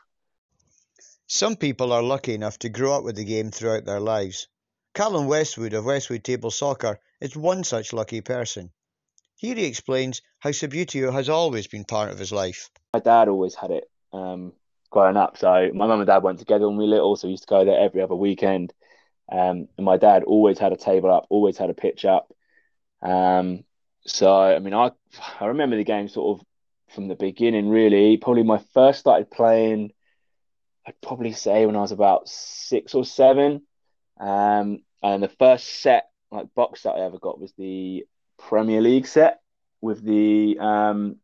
Some 1.27 1.57
people 1.57 1.93
are 1.93 2.01
lucky 2.01 2.33
enough 2.33 2.61
to 2.61 2.69
grow 2.69 2.97
up 2.97 3.03
with 3.03 3.17
the 3.17 3.25
game 3.25 3.51
throughout 3.51 3.85
their 3.85 3.99
lives. 3.99 4.47
Callum 4.95 5.27
Westwood 5.27 5.73
of 5.73 5.85
Westwood 5.85 6.23
Table 6.23 6.53
Soccer 6.53 7.01
is 7.21 7.37
one 7.37 7.65
such 7.65 7.93
lucky 7.93 8.21
person. 8.21 8.71
Here 9.35 9.57
he 9.57 9.65
explains 9.65 10.23
how 10.39 10.51
Subbuteo 10.51 11.13
has 11.13 11.29
always 11.29 11.67
been 11.67 11.85
part 11.85 12.13
of 12.13 12.21
his 12.21 12.31
life. 12.31 12.71
My 12.95 13.01
dad 13.01 13.27
always 13.27 13.57
had 13.57 13.73
it 13.73 13.91
um, 14.13 14.53
growing 14.91 15.17
up. 15.17 15.37
So 15.37 15.71
my 15.75 15.87
mum 15.87 16.01
and 16.01 16.07
dad 16.07 16.23
went 16.23 16.39
together 16.39 16.69
when 16.69 16.77
we 16.77 16.85
were 16.85 16.91
little, 16.91 17.17
so 17.17 17.29
we 17.29 17.33
used 17.33 17.45
to 17.45 17.49
go 17.49 17.65
there 17.65 17.81
every 17.81 18.03
other 18.03 18.15
weekend. 18.15 18.73
Um, 19.31 19.69
and 19.77 19.85
my 19.85 19.97
dad 19.97 20.25
always 20.25 20.59
had 20.59 20.73
a 20.73 20.77
table 20.77 21.13
up, 21.13 21.27
always 21.29 21.59
had 21.59 21.71
a 21.71 21.75
pitch 21.75 22.05
up. 22.05 22.33
Um, 23.03 23.65
so 24.07 24.41
I 24.41 24.59
mean, 24.59 24.75
I 24.75 24.91
I 25.41 25.47
remember 25.47 25.77
the 25.77 25.85
game 25.85 26.09
sort 26.09 26.39
of 26.41 26.47
from 26.95 27.09
the 27.09 27.15
beginning. 27.15 27.69
Really, 27.69 28.17
probably 28.17 28.43
my 28.43 28.63
first 28.75 29.01
started 29.01 29.31
playing. 29.31 29.93
I'd 30.87 31.01
probably 31.03 31.33
say 31.33 31.67
when 31.67 31.77
I 31.77 31.81
was 31.81 31.93
about 31.93 32.29
six 32.29 32.95
or 32.95 33.05
seven. 33.05 33.63
Um, 34.19 34.81
and 35.03 35.23
the 35.23 35.29
first 35.29 35.83
set, 35.83 36.09
like 36.31 36.55
box 36.55 36.83
that 36.83 36.93
I 36.93 37.05
ever 37.05 37.19
got, 37.19 37.41
was 37.41 37.53
the 37.59 38.07
Premier 38.39 38.81
League 38.81 39.07
set 39.07 39.41
with 39.81 40.03
the 40.03 40.59
um, 40.59 41.17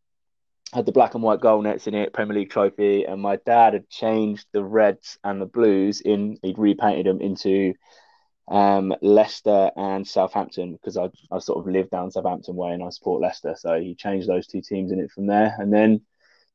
had 0.75 0.87
the 0.87 0.93
black 0.93 1.15
and 1.15 1.23
white 1.23 1.41
goal 1.41 1.63
nets 1.63 1.87
in 1.87 1.95
it, 1.95 2.13
Premier 2.13 2.37
League 2.37 2.51
trophy, 2.51 3.05
and 3.05 3.23
my 3.23 3.37
dad 3.47 3.75
had 3.75 3.89
changed 3.89 4.47
the 4.53 4.65
reds 4.65 5.19
and 5.23 5.41
the 5.41 5.47
blues 5.47 6.01
in. 6.01 6.37
He'd 6.43 6.59
repainted 6.59 7.07
them 7.07 7.21
into 7.21 7.75
um, 8.49 8.93
Leicester 9.01 9.71
and 9.77 10.07
Southampton 10.07 10.73
because 10.73 10.97
I, 10.97 11.11
I 11.31 11.39
sort 11.39 11.61
of 11.61 11.73
live 11.73 11.91
down 11.91 12.11
Southampton 12.11 12.57
way 12.57 12.73
and 12.73 12.83
I 12.83 12.91
support 12.91 13.23
Leicester, 13.23 13.55
so 13.57 13.81
he 13.81 13.95
changed 13.95 14.29
those 14.29 14.47
two 14.47 14.61
teams 14.61 14.91
in 14.91 14.99
it 14.99 15.13
from 15.13 15.27
there, 15.27 15.55
and 15.59 15.73
then 15.73 16.03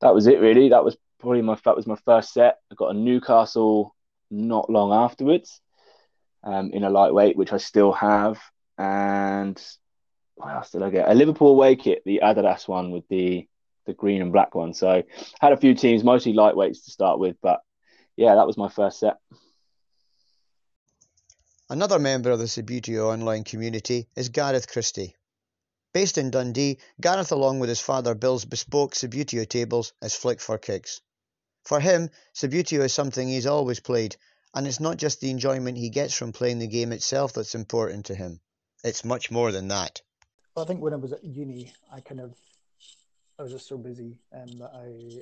that 0.02 0.14
was 0.14 0.28
it 0.28 0.42
really. 0.42 0.70
That 0.70 0.84
was 0.84 0.98
probably 1.20 1.42
my 1.42 1.58
that 1.64 1.76
was 1.76 1.88
my 1.88 1.98
first 2.06 2.34
set. 2.34 2.58
I 2.72 2.76
got 2.76 2.96
a 2.96 2.98
Newcastle 2.98 3.96
not 4.30 4.70
long 4.70 4.92
afterwards 4.92 5.62
um, 6.44 6.72
in 6.72 6.84
a 6.84 6.90
lightweight, 6.90 7.38
which 7.38 7.54
I 7.54 7.58
still 7.58 7.94
have, 7.94 8.40
and 8.78 9.60
what 10.36 10.54
else 10.54 10.72
did 10.72 10.84
I 10.84 10.90
get? 10.90 11.10
A 11.10 11.14
Liverpool 11.14 11.52
away 11.52 11.78
kit, 11.78 12.02
the 12.06 12.22
Adidas 12.22 12.68
one 12.68 12.92
with 12.92 13.08
the 13.08 13.48
the 13.90 13.94
green 13.96 14.22
and 14.22 14.32
black 14.32 14.56
one. 14.56 14.74
So 14.74 15.04
had 15.42 15.52
a 15.52 15.58
few 15.58 15.74
teams, 15.74 16.04
mostly 16.04 16.34
lightweights 16.34 16.86
to 16.86 16.92
start 16.92 17.20
with, 17.20 17.36
but 17.42 17.60
yeah, 18.16 18.36
that 18.36 18.48
was 18.48 18.58
my 18.58 18.70
first 18.70 19.00
set. 19.00 19.18
Another 21.70 22.00
member 22.00 22.32
of 22.32 22.40
the 22.40 22.46
Subbuteo 22.46 23.12
online 23.12 23.44
community 23.44 24.08
is 24.16 24.30
Gareth 24.30 24.68
Christie. 24.72 25.16
Based 25.94 26.18
in 26.18 26.32
Dundee, 26.32 26.78
Gareth, 27.02 27.32
along 27.32 27.60
with 27.60 27.70
his 27.70 27.80
father, 27.80 28.16
builds 28.16 28.46
bespoke 28.46 28.94
Subbuteo 28.94 29.48
tables 29.48 29.94
as 30.02 30.16
flick 30.16 30.40
for 30.40 30.58
kicks. 30.58 31.02
For 31.64 31.80
him, 31.80 32.10
Subbuteo 32.34 32.82
is 32.82 32.94
something 32.94 33.28
he's 33.28 33.46
always 33.46 33.80
played, 33.80 34.16
and 34.54 34.66
it's 34.68 34.80
not 34.80 34.98
just 34.98 35.20
the 35.20 35.30
enjoyment 35.30 35.78
he 35.78 35.90
gets 35.90 36.14
from 36.14 36.32
playing 36.32 36.60
the 36.60 36.68
game 36.68 36.92
itself 36.92 37.34
that's 37.34 37.56
important 37.56 38.08
to 38.08 38.16
him. 38.16 38.40
It's 38.84 39.06
much 39.06 39.30
more 39.30 39.52
than 39.52 39.68
that. 39.68 40.02
I 40.58 40.64
think 40.66 40.82
when 40.82 40.94
I 40.94 40.98
was 40.98 41.14
at 41.14 41.24
uni, 41.24 41.74
I 41.92 42.02
kind 42.02 42.20
of 42.20 42.34
I 43.40 43.44
was 43.44 43.52
just 43.54 43.68
so 43.68 43.78
busy 43.78 44.18
um, 44.34 44.58
that 44.60 44.72
I 44.76 45.22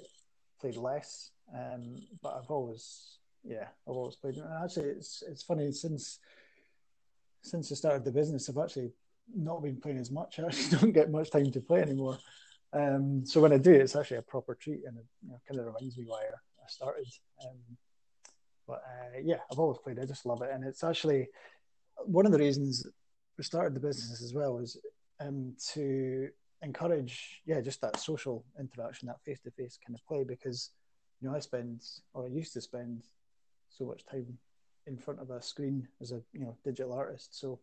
played 0.59 0.75
less. 0.75 1.31
Um, 1.53 1.95
but 2.21 2.35
I've 2.35 2.49
always 2.49 3.19
yeah, 3.43 3.67
I've 3.87 3.95
always 3.95 4.15
played. 4.15 4.35
And 4.35 4.63
actually, 4.63 4.89
it's 4.89 5.23
it's 5.27 5.43
funny 5.43 5.71
since 5.71 6.19
since 7.41 7.71
I 7.71 7.75
started 7.75 8.03
the 8.03 8.11
business, 8.11 8.49
I've 8.49 8.57
actually 8.57 8.91
not 9.35 9.61
been 9.61 9.77
playing 9.77 9.99
as 9.99 10.11
much. 10.11 10.39
I 10.39 10.43
actually 10.43 10.77
don't 10.77 10.91
get 10.91 11.11
much 11.11 11.31
time 11.31 11.51
to 11.51 11.61
play 11.61 11.81
anymore. 11.81 12.17
Um, 12.73 13.25
so 13.25 13.39
when 13.39 13.53
I 13.53 13.57
do, 13.57 13.71
it's 13.71 13.95
actually 13.95 14.17
a 14.17 14.23
proper 14.23 14.55
treat, 14.55 14.81
and 14.85 14.97
it 14.97 15.05
you 15.23 15.29
know, 15.29 15.39
kind 15.47 15.59
of 15.59 15.67
reminds 15.67 15.97
me 15.97 16.05
why 16.05 16.23
I 16.23 16.67
started. 16.67 17.07
Um, 17.45 17.57
but 18.67 18.83
uh, 18.85 19.19
yeah, 19.23 19.37
I've 19.51 19.59
always 19.59 19.77
played. 19.77 19.99
I 19.99 20.05
just 20.05 20.25
love 20.25 20.41
it, 20.41 20.49
and 20.51 20.63
it's 20.65 20.83
actually 20.83 21.27
one 22.05 22.25
of 22.25 22.31
the 22.31 22.39
reasons 22.39 22.85
we 23.37 23.43
started 23.43 23.73
the 23.73 23.79
business 23.79 24.21
as 24.21 24.33
well 24.33 24.57
is 24.57 24.77
um, 25.19 25.55
to 25.73 26.29
encourage, 26.61 27.41
yeah, 27.45 27.61
just 27.61 27.81
that 27.81 27.99
social 27.99 28.45
interaction, 28.59 29.07
that 29.07 29.21
face-to-face 29.23 29.79
kind 29.85 29.95
of 29.95 30.05
play. 30.07 30.23
Because 30.23 30.71
you 31.21 31.29
know, 31.29 31.35
I 31.35 31.39
spend, 31.39 31.83
or 32.13 32.25
I 32.25 32.29
used 32.29 32.53
to 32.53 32.61
spend, 32.61 33.03
so 33.69 33.85
much 33.85 34.05
time 34.05 34.37
in 34.87 34.97
front 34.97 35.19
of 35.19 35.29
a 35.29 35.41
screen 35.41 35.87
as 36.01 36.11
a 36.11 36.21
you 36.33 36.39
know 36.39 36.57
digital 36.63 36.93
artist. 36.93 37.39
So 37.39 37.59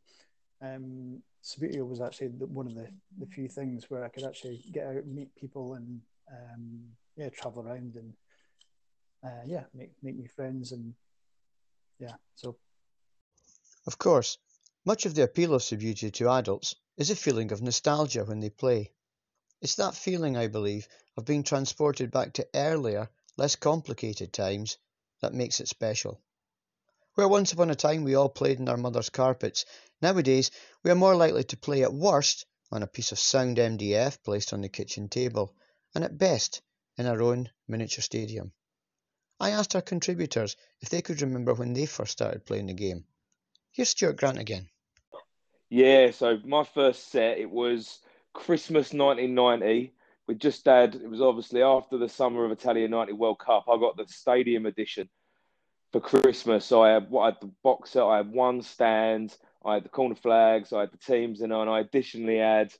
um, 0.63 1.23
Subbuteo 1.43 1.87
was 1.87 2.01
actually 2.01 2.29
one 2.29 2.67
of 2.67 2.75
the, 2.75 2.89
the 3.19 3.27
few 3.27 3.49
things 3.49 3.91
where 3.91 4.05
I 4.05 4.09
could 4.09 4.25
actually 4.25 4.63
get 4.73 4.87
out 4.87 5.07
meet 5.07 5.35
people 5.35 5.75
and 5.75 6.01
um, 6.31 6.81
yeah, 7.17 7.29
travel 7.31 7.67
around 7.67 7.97
and 7.97 8.13
uh, 9.25 9.43
yeah, 9.47 9.65
make 9.75 9.93
make 10.03 10.17
new 10.17 10.29
friends 10.29 10.73
and 10.73 10.95
yeah, 11.99 12.15
so. 12.35 12.57
Of 13.87 13.99
course, 13.99 14.39
much 14.87 15.07
of 15.07 15.15
the 15.15 15.23
appeal 15.23 15.55
of 15.55 15.63
Subbuteo 15.63 16.13
to 16.13 16.29
adults 16.29 16.75
is 16.99 17.09
a 17.09 17.17
feeling 17.17 17.51
of 17.53 17.63
nostalgia 17.63 18.23
when 18.25 18.41
they 18.41 18.51
play. 18.51 18.93
It's 19.63 19.77
that 19.77 19.95
feeling, 19.95 20.37
I 20.37 20.47
believe, 20.47 20.87
of 21.17 21.25
being 21.25 21.43
transported 21.43 22.11
back 22.11 22.35
to 22.35 22.47
earlier, 22.55 23.09
less 23.39 23.57
complicated 23.57 24.33
times 24.33 24.77
that 25.21 25.33
makes 25.33 25.59
it 25.59 25.69
special. 25.69 26.21
Where 27.15 27.29
once 27.29 27.53
upon 27.53 27.71
a 27.71 27.75
time 27.75 28.05
we 28.05 28.15
all 28.15 28.29
played 28.29 28.59
in 28.59 28.69
our 28.69 28.77
mother's 28.77 29.09
carpets, 29.09 29.65
nowadays 30.03 30.51
we 30.83 30.91
are 30.91 30.97
more 30.97 31.17
likely 31.17 31.45
to 31.45 31.57
play 31.57 31.83
at 31.83 31.95
worst 31.95 32.45
on 32.71 32.83
a 32.83 32.87
piece 32.87 33.11
of 33.11 33.19
sound 33.19 33.57
MDF 33.57 34.23
placed 34.23 34.53
on 34.53 34.61
the 34.61 34.69
kitchen 34.69 35.09
table, 35.09 35.55
and 35.95 36.05
at 36.05 36.19
best 36.19 36.61
in 36.99 37.07
our 37.07 37.23
own 37.23 37.51
miniature 37.67 38.03
stadium. 38.03 38.53
I 39.41 39.51
asked 39.51 39.75
our 39.75 39.83
contributors 39.83 40.57
if 40.81 40.91
they 40.91 41.01
could 41.01 41.23
remember 41.23 41.55
when 41.55 41.73
they 41.73 41.87
first 41.87 42.13
started 42.13 42.45
playing 42.45 42.67
the 42.67 42.75
game. 42.75 43.07
Here's 43.73 43.91
Stuart 43.91 44.17
Grant 44.17 44.39
again. 44.39 44.69
Yeah, 45.71 46.11
so 46.11 46.39
my 46.45 46.65
first 46.65 47.11
set 47.11 47.39
it 47.39 47.51
was 47.51 48.01
Christmas 48.33 48.93
1990. 48.93 49.93
We 50.27 50.35
just 50.35 50.65
had 50.65 50.95
it 50.95 51.09
was 51.09 51.21
obviously 51.21 51.63
after 51.63 51.99
the 51.99 52.09
summer 52.09 52.45
of 52.45 52.53
Italia 52.53 52.89
90 52.89 53.13
World 53.15 53.39
Cup. 53.39 53.65
I 53.69 53.79
got 53.79 53.97
the 53.97 54.07
stadium 54.09 54.67
edition 54.67 55.09
for 55.93 56.01
Christmas. 56.01 56.65
So 56.65 56.83
I 56.83 56.91
had 56.91 57.09
I 57.19 57.27
had 57.27 57.37
the 57.41 57.51
box 57.63 57.91
set. 57.91 58.03
I 58.05 58.19
had 58.19 58.31
one 58.31 58.63
stand. 58.63 59.37
I 59.65 59.75
had 59.75 59.85
the 59.85 59.91
corner 59.91 60.15
flags. 60.15 60.73
I 60.73 60.81
had 60.81 60.93
the 60.93 60.99
teams, 60.99 61.41
and 61.41 61.53
I 61.53 61.81
additionally 61.81 62.39
had 62.39 62.73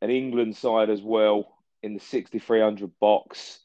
an 0.00 0.10
England 0.10 0.56
side 0.56 0.90
as 0.90 1.02
well 1.02 1.54
in 1.82 1.94
the 1.94 2.00
6300 2.00 2.90
box. 2.98 3.60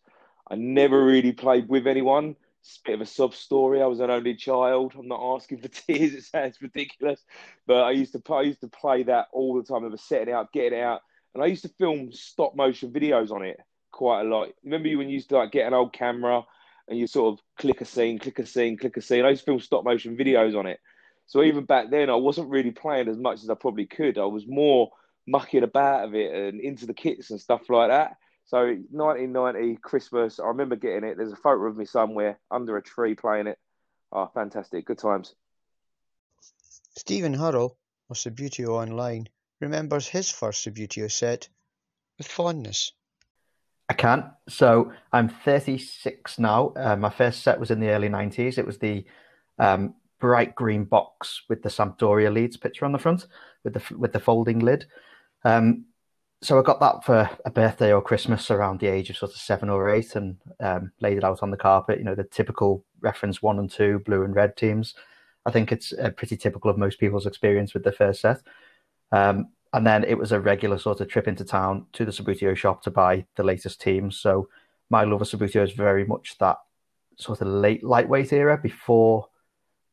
I 0.49 0.55
never 0.55 1.03
really 1.03 1.31
played 1.31 1.67
with 1.67 1.87
anyone. 1.87 2.35
It's 2.63 2.77
a 2.77 2.87
bit 2.87 2.95
of 2.95 3.01
a 3.01 3.05
sub 3.05 3.35
story. 3.35 3.81
I 3.81 3.87
was 3.87 3.99
an 3.99 4.09
only 4.09 4.35
child. 4.35 4.93
I'm 4.97 5.09
not 5.09 5.35
asking 5.35 5.57
for 5.59 5.67
tears. 5.67 6.13
It 6.13 6.23
sounds 6.23 6.61
ridiculous, 6.61 7.21
but 7.67 7.83
I 7.83 7.91
used 7.91 8.13
to 8.13 8.33
I 8.33 8.43
used 8.43 8.61
to 8.61 8.69
play 8.69 9.03
that 9.03 9.27
all 9.33 9.55
the 9.55 9.63
time. 9.63 9.83
I 9.83 9.89
was 9.89 10.01
setting 10.01 10.29
it 10.29 10.33
up, 10.33 10.53
getting 10.53 10.79
it 10.79 10.83
out, 10.83 11.01
and 11.33 11.43
I 11.43 11.47
used 11.47 11.63
to 11.63 11.69
film 11.77 12.13
stop 12.13 12.55
motion 12.55 12.91
videos 12.91 13.31
on 13.31 13.43
it 13.43 13.57
quite 13.91 14.21
a 14.21 14.23
lot. 14.23 14.49
Remember 14.63 14.97
when 14.97 15.09
you 15.09 15.15
used 15.15 15.29
to 15.29 15.37
like 15.37 15.51
get 15.51 15.67
an 15.67 15.73
old 15.73 15.93
camera 15.93 16.43
and 16.87 16.97
you 16.97 17.05
sort 17.05 17.33
of 17.33 17.45
click 17.57 17.81
a 17.81 17.85
scene, 17.85 18.17
click 18.17 18.39
a 18.39 18.45
scene, 18.45 18.77
click 18.77 18.97
a 18.97 19.01
scene. 19.01 19.25
I 19.25 19.29
used 19.29 19.41
to 19.41 19.45
film 19.45 19.59
stop 19.59 19.83
motion 19.83 20.17
videos 20.17 20.57
on 20.57 20.65
it. 20.65 20.79
So 21.27 21.43
even 21.43 21.65
back 21.65 21.89
then, 21.89 22.09
I 22.09 22.15
wasn't 22.15 22.49
really 22.49 22.71
playing 22.71 23.07
as 23.07 23.17
much 23.17 23.43
as 23.43 23.49
I 23.49 23.55
probably 23.55 23.85
could. 23.85 24.17
I 24.17 24.25
was 24.25 24.45
more 24.47 24.89
mucking 25.25 25.63
about 25.63 26.05
of 26.05 26.15
it 26.15 26.33
and 26.33 26.59
into 26.59 26.85
the 26.85 26.93
kits 26.93 27.29
and 27.31 27.39
stuff 27.39 27.69
like 27.69 27.89
that. 27.89 28.17
So 28.45 28.57
1990 28.91 29.77
Christmas, 29.81 30.39
I 30.39 30.47
remember 30.47 30.75
getting 30.75 31.03
it. 31.03 31.17
There's 31.17 31.31
a 31.31 31.37
photo 31.37 31.65
of 31.65 31.77
me 31.77 31.85
somewhere 31.85 32.39
under 32.51 32.77
a 32.77 32.83
tree 32.83 33.15
playing 33.15 33.47
it. 33.47 33.57
Oh, 34.11 34.29
fantastic. 34.33 34.85
Good 34.85 34.99
times. 34.99 35.33
Stephen 36.95 37.33
Hurrell 37.33 37.77
of 38.09 38.17
Subbuteo 38.17 38.69
Online 38.69 39.27
remembers 39.59 40.07
his 40.07 40.29
first 40.29 40.65
Subbuteo 40.65 41.11
set 41.11 41.49
with 42.17 42.27
fondness. 42.27 42.91
I 43.89 43.93
can't. 43.93 44.25
So 44.49 44.91
I'm 45.11 45.29
36 45.29 46.39
now. 46.39 46.73
Uh, 46.75 46.95
my 46.95 47.09
first 47.09 47.43
set 47.43 47.59
was 47.59 47.71
in 47.71 47.79
the 47.79 47.89
early 47.89 48.09
90s. 48.09 48.57
It 48.57 48.65
was 48.65 48.77
the 48.77 49.05
um, 49.59 49.95
bright 50.19 50.55
green 50.55 50.85
box 50.85 51.41
with 51.49 51.63
the 51.63 51.69
Sampdoria 51.69 52.31
Leeds 52.33 52.57
picture 52.57 52.85
on 52.85 52.91
the 52.91 52.99
front, 52.99 53.27
with 53.63 53.73
the 53.73 53.97
with 53.97 54.13
the 54.13 54.19
folding 54.19 54.59
lid. 54.59 54.85
Um, 55.43 55.85
so 56.43 56.59
I 56.59 56.61
got 56.61 56.79
that 56.81 57.03
for 57.03 57.29
a 57.45 57.49
birthday 57.49 57.93
or 57.93 58.01
Christmas 58.01 58.51
around 58.51 58.79
the 58.79 58.87
age 58.87 59.09
of 59.09 59.17
sort 59.17 59.31
of 59.31 59.37
seven 59.37 59.69
or 59.69 59.89
eight, 59.89 60.15
and 60.15 60.37
um, 60.59 60.91
laid 60.99 61.17
it 61.17 61.23
out 61.23 61.41
on 61.41 61.51
the 61.51 61.57
carpet. 61.57 61.97
You 61.97 62.03
know, 62.03 62.15
the 62.15 62.25
typical 62.25 62.83
reference 63.01 63.41
one 63.41 63.59
and 63.59 63.71
two 63.71 63.99
blue 63.99 64.23
and 64.23 64.35
red 64.35 64.57
teams. 64.57 64.93
I 65.45 65.51
think 65.51 65.71
it's 65.71 65.93
uh, 65.93 66.09
pretty 66.11 66.37
typical 66.37 66.69
of 66.69 66.77
most 66.77 66.99
people's 66.99 67.25
experience 67.25 67.73
with 67.73 67.83
the 67.83 67.91
first 67.91 68.21
set. 68.21 68.41
Um, 69.11 69.49
and 69.73 69.87
then 69.87 70.03
it 70.03 70.17
was 70.17 70.31
a 70.31 70.39
regular 70.39 70.77
sort 70.77 71.01
of 71.01 71.07
trip 71.07 71.27
into 71.27 71.43
town 71.43 71.87
to 71.93 72.05
the 72.05 72.11
Subbuteo 72.11 72.55
shop 72.55 72.83
to 72.83 72.91
buy 72.91 73.25
the 73.35 73.43
latest 73.43 73.81
teams. 73.81 74.17
So 74.19 74.47
my 74.89 75.03
love 75.03 75.21
of 75.21 75.27
Subbuteo 75.27 75.63
is 75.63 75.71
very 75.71 76.05
much 76.05 76.37
that 76.37 76.57
sort 77.17 77.41
of 77.41 77.47
late 77.47 77.83
lightweight 77.83 78.31
era 78.33 78.57
before 78.57 79.27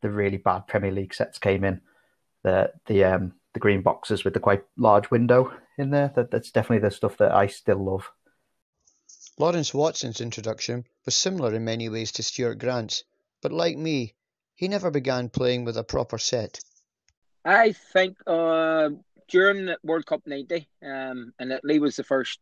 the 0.02 0.10
really 0.10 0.36
bad 0.36 0.66
Premier 0.66 0.92
League 0.92 1.14
sets 1.14 1.38
came 1.38 1.64
in. 1.64 1.80
The 2.42 2.72
the 2.86 3.04
um, 3.04 3.32
the 3.52 3.60
green 3.60 3.82
boxes 3.82 4.24
with 4.24 4.34
the 4.34 4.40
quite 4.40 4.62
large 4.76 5.10
window 5.10 5.52
in 5.78 5.90
there. 5.90 6.12
That, 6.14 6.30
that's 6.30 6.50
definitely 6.50 6.86
the 6.86 6.94
stuff 6.94 7.16
that 7.18 7.32
I 7.32 7.46
still 7.46 7.84
love. 7.84 8.10
Lawrence 9.38 9.72
Watson's 9.72 10.20
introduction 10.20 10.84
was 11.04 11.16
similar 11.16 11.54
in 11.54 11.64
many 11.64 11.88
ways 11.88 12.12
to 12.12 12.22
Stuart 12.22 12.58
Grant's, 12.58 13.04
but 13.42 13.52
like 13.52 13.76
me, 13.76 14.14
he 14.54 14.68
never 14.68 14.90
began 14.90 15.30
playing 15.30 15.64
with 15.64 15.76
a 15.78 15.84
proper 15.84 16.18
set. 16.18 16.60
I 17.44 17.72
think 17.72 18.18
uh, 18.26 18.90
during 19.28 19.66
the 19.66 19.78
World 19.82 20.04
Cup 20.04 20.26
'90, 20.26 20.68
um, 20.84 21.32
and 21.38 21.52
Italy 21.52 21.78
was 21.78 21.96
the 21.96 22.04
first, 22.04 22.38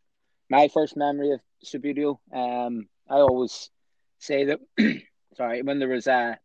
my 0.51 0.67
first 0.67 0.97
memory 0.97 1.31
of 1.31 1.41
Subbuteo. 1.65 2.19
Um, 2.33 2.89
I 3.09 3.19
always 3.19 3.71
say 4.19 4.47
that, 4.47 4.61
sorry, 5.37 5.63
when 5.63 5.79
there 5.79 5.89
was 5.89 6.09
a 6.09 6.39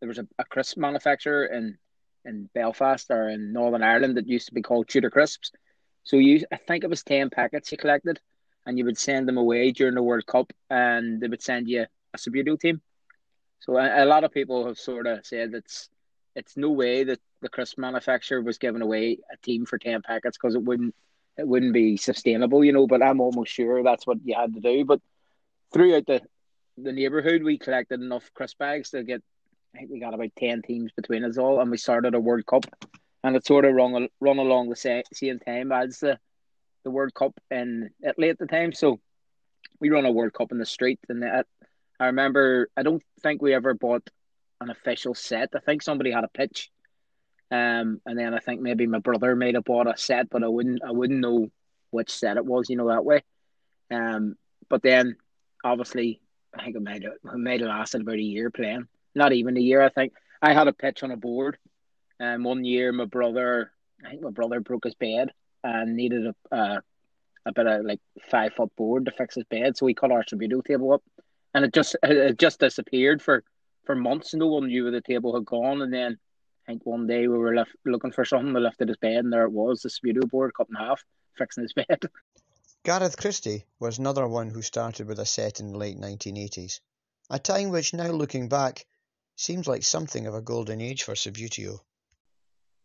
there 0.00 0.08
was 0.08 0.18
a, 0.18 0.26
a 0.38 0.44
crisp 0.44 0.78
manufacturer 0.78 1.44
in 1.44 1.78
in 2.24 2.48
Belfast 2.54 3.10
or 3.10 3.28
in 3.28 3.52
Northern 3.52 3.82
Ireland 3.82 4.16
that 4.16 4.28
used 4.28 4.48
to 4.48 4.54
be 4.54 4.62
called 4.62 4.88
Tudor 4.88 5.10
Crisps. 5.10 5.52
So 6.04 6.16
you, 6.16 6.44
I 6.52 6.56
think 6.56 6.84
it 6.84 6.90
was 6.90 7.02
ten 7.02 7.30
packets 7.30 7.70
you 7.70 7.78
collected, 7.78 8.20
and 8.66 8.78
you 8.78 8.84
would 8.84 8.98
send 8.98 9.28
them 9.28 9.38
away 9.38 9.72
during 9.72 9.94
the 9.94 10.02
World 10.02 10.26
Cup, 10.26 10.52
and 10.70 11.20
they 11.20 11.28
would 11.28 11.42
send 11.42 11.68
you 11.68 11.86
a 12.14 12.18
Subbuteo 12.18 12.58
team. 12.58 12.80
So 13.60 13.76
a, 13.76 14.04
a, 14.04 14.06
lot 14.06 14.24
of 14.24 14.32
people 14.32 14.66
have 14.66 14.78
sort 14.78 15.06
of 15.06 15.24
said 15.24 15.54
it's 15.54 15.88
it's 16.34 16.56
no 16.56 16.70
way 16.70 17.04
that 17.04 17.20
the 17.40 17.48
crisp 17.48 17.78
manufacturer 17.78 18.40
was 18.40 18.58
giving 18.58 18.82
away 18.82 19.18
a 19.32 19.36
team 19.42 19.66
for 19.66 19.78
ten 19.78 20.02
packets 20.02 20.36
because 20.36 20.54
it 20.54 20.62
wouldn't 20.62 20.94
it 21.38 21.46
wouldn't 21.46 21.72
be 21.72 21.96
sustainable, 21.96 22.64
you 22.64 22.72
know. 22.72 22.86
But 22.86 23.02
I'm 23.02 23.20
almost 23.20 23.52
sure 23.52 23.82
that's 23.82 24.06
what 24.06 24.18
you 24.24 24.34
had 24.34 24.54
to 24.54 24.60
do. 24.60 24.84
But 24.84 25.00
throughout 25.72 26.06
the 26.06 26.22
the 26.76 26.92
neighborhood, 26.92 27.42
we 27.42 27.58
collected 27.58 28.00
enough 28.00 28.30
crisp 28.34 28.58
bags 28.58 28.90
to 28.90 29.04
get. 29.04 29.22
I 29.74 29.78
think 29.78 29.90
we 29.90 30.00
got 30.00 30.14
about 30.14 30.30
ten 30.38 30.62
teams 30.62 30.92
between 30.92 31.24
us 31.24 31.38
all, 31.38 31.60
and 31.60 31.70
we 31.70 31.78
started 31.78 32.14
a 32.14 32.20
World 32.20 32.46
Cup 32.46 32.66
and 33.24 33.36
it 33.36 33.46
sort 33.46 33.64
of 33.64 33.74
run 33.74 34.08
run 34.20 34.38
along 34.38 34.68
the 34.68 34.76
same 35.12 35.38
time 35.40 35.72
as 35.72 36.00
the 36.00 36.18
the 36.84 36.90
World 36.90 37.14
Cup 37.14 37.38
in 37.50 37.90
Italy 38.02 38.30
at 38.30 38.38
the 38.38 38.46
time. 38.46 38.72
So 38.72 39.00
we 39.80 39.90
run 39.90 40.04
a 40.04 40.12
World 40.12 40.32
Cup 40.32 40.52
in 40.52 40.58
the 40.58 40.66
street, 40.66 40.98
and 41.08 41.22
that 41.22 41.46
I 42.00 42.06
remember. 42.06 42.68
I 42.76 42.82
don't 42.82 43.02
think 43.22 43.40
we 43.40 43.54
ever 43.54 43.74
bought 43.74 44.08
an 44.60 44.70
official 44.70 45.14
set. 45.14 45.50
I 45.54 45.60
think 45.60 45.82
somebody 45.82 46.10
had 46.10 46.24
a 46.24 46.28
pitch, 46.28 46.70
um, 47.50 48.00
and 48.06 48.18
then 48.18 48.34
I 48.34 48.38
think 48.38 48.60
maybe 48.60 48.86
my 48.86 48.98
brother 48.98 49.36
made 49.36 49.54
have 49.54 49.64
bought 49.64 49.86
a 49.92 49.96
set, 49.96 50.28
but 50.30 50.42
I 50.42 50.48
wouldn't 50.48 50.82
I 50.84 50.90
wouldn't 50.90 51.20
know 51.20 51.50
which 51.90 52.10
set 52.10 52.36
it 52.36 52.44
was. 52.44 52.68
You 52.68 52.76
know 52.76 52.88
that 52.88 53.04
way. 53.04 53.22
Um, 53.90 54.36
but 54.68 54.82
then 54.82 55.16
obviously 55.62 56.20
I 56.56 56.64
think 56.64 56.76
it 56.76 56.82
might 56.82 57.02
have, 57.02 57.12
it 57.12 57.38
might 57.38 57.60
have 57.60 57.68
lasted 57.68 58.00
about 58.00 58.14
a 58.14 58.22
year 58.22 58.50
playing. 58.50 58.88
Not 59.14 59.32
even 59.32 59.56
a 59.56 59.60
year. 59.60 59.82
I 59.82 59.88
think 59.88 60.12
I 60.40 60.52
had 60.52 60.68
a 60.68 60.72
pitch 60.72 61.02
on 61.02 61.10
a 61.10 61.16
board 61.16 61.58
and 62.22 62.44
one 62.44 62.64
year, 62.64 62.92
my 62.92 63.04
brother, 63.04 63.72
I 64.04 64.10
think 64.10 64.22
my 64.22 64.30
brother 64.30 64.60
broke 64.60 64.84
his 64.84 64.94
bed 64.94 65.30
and 65.64 65.96
needed 65.96 66.32
a 66.52 66.82
a 67.44 67.52
bit 67.52 67.66
of 67.66 67.84
like 67.84 68.00
five 68.30 68.52
foot 68.54 68.74
board 68.76 69.06
to 69.06 69.10
fix 69.10 69.34
his 69.34 69.44
bed, 69.50 69.76
so 69.76 69.86
we 69.86 69.94
cut 69.94 70.12
our 70.12 70.22
Subbuteo 70.22 70.64
table 70.64 70.92
up, 70.92 71.02
and 71.52 71.64
it 71.64 71.72
just 71.72 71.96
it 72.04 72.38
just 72.38 72.60
disappeared 72.60 73.20
for 73.20 73.42
for 73.84 73.96
months. 73.96 74.34
No 74.34 74.46
one 74.46 74.68
knew 74.68 74.84
where 74.84 74.92
the 74.92 75.00
table 75.00 75.34
had 75.34 75.44
gone, 75.44 75.82
and 75.82 75.92
then 75.92 76.16
I 76.68 76.70
think 76.72 76.86
one 76.86 77.08
day 77.08 77.26
we 77.26 77.36
were 77.36 77.56
left 77.56 77.72
looking 77.84 78.12
for 78.12 78.24
something. 78.24 78.54
We 78.54 78.60
lifted 78.60 78.86
his 78.86 78.98
bed, 78.98 79.24
and 79.24 79.32
there 79.32 79.42
it 79.44 79.52
was, 79.52 79.82
the 79.82 79.88
Subbuteo 79.88 80.30
board 80.30 80.52
cut 80.56 80.68
in 80.68 80.76
half, 80.76 81.02
fixing 81.36 81.64
his 81.64 81.72
bed. 81.72 82.02
Gareth 82.84 83.16
Christie 83.16 83.64
was 83.80 83.98
another 83.98 84.28
one 84.28 84.50
who 84.50 84.62
started 84.62 85.08
with 85.08 85.18
a 85.18 85.26
set 85.26 85.58
in 85.58 85.72
the 85.72 85.78
late 85.78 85.98
1980s. 85.98 86.78
a 87.30 87.40
time 87.40 87.70
which 87.70 87.94
now 87.94 88.10
looking 88.12 88.48
back 88.48 88.86
seems 89.42 89.66
like 89.66 89.82
something 89.82 90.26
of 90.26 90.34
a 90.34 90.40
golden 90.40 90.80
age 90.80 91.02
for 91.02 91.14
Subbuteo. 91.14 91.80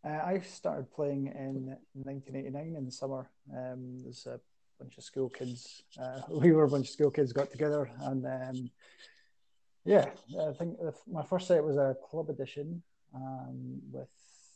Uh, 0.04 0.10
I 0.10 0.40
started 0.40 0.92
playing 0.92 1.28
in 1.28 1.78
1989 1.94 2.76
in 2.76 2.86
the 2.86 2.92
summer. 2.92 3.30
Um, 3.56 4.00
there's 4.02 4.26
a 4.26 4.40
bunch 4.80 4.98
of 4.98 5.04
school 5.04 5.30
kids. 5.30 5.84
Uh, 6.02 6.22
we 6.32 6.52
were 6.52 6.64
a 6.64 6.70
bunch 6.70 6.88
of 6.88 6.94
school 6.94 7.12
kids 7.12 7.32
got 7.32 7.52
together, 7.52 7.90
and 8.02 8.26
um, 8.26 8.70
yeah, 9.86 10.06
I 10.40 10.52
think 10.54 10.78
my 11.08 11.24
first 11.24 11.48
set 11.48 11.64
was 11.64 11.78
a 11.78 11.96
club 12.10 12.30
edition 12.30 12.82
um, 13.14 13.80
with 13.92 14.10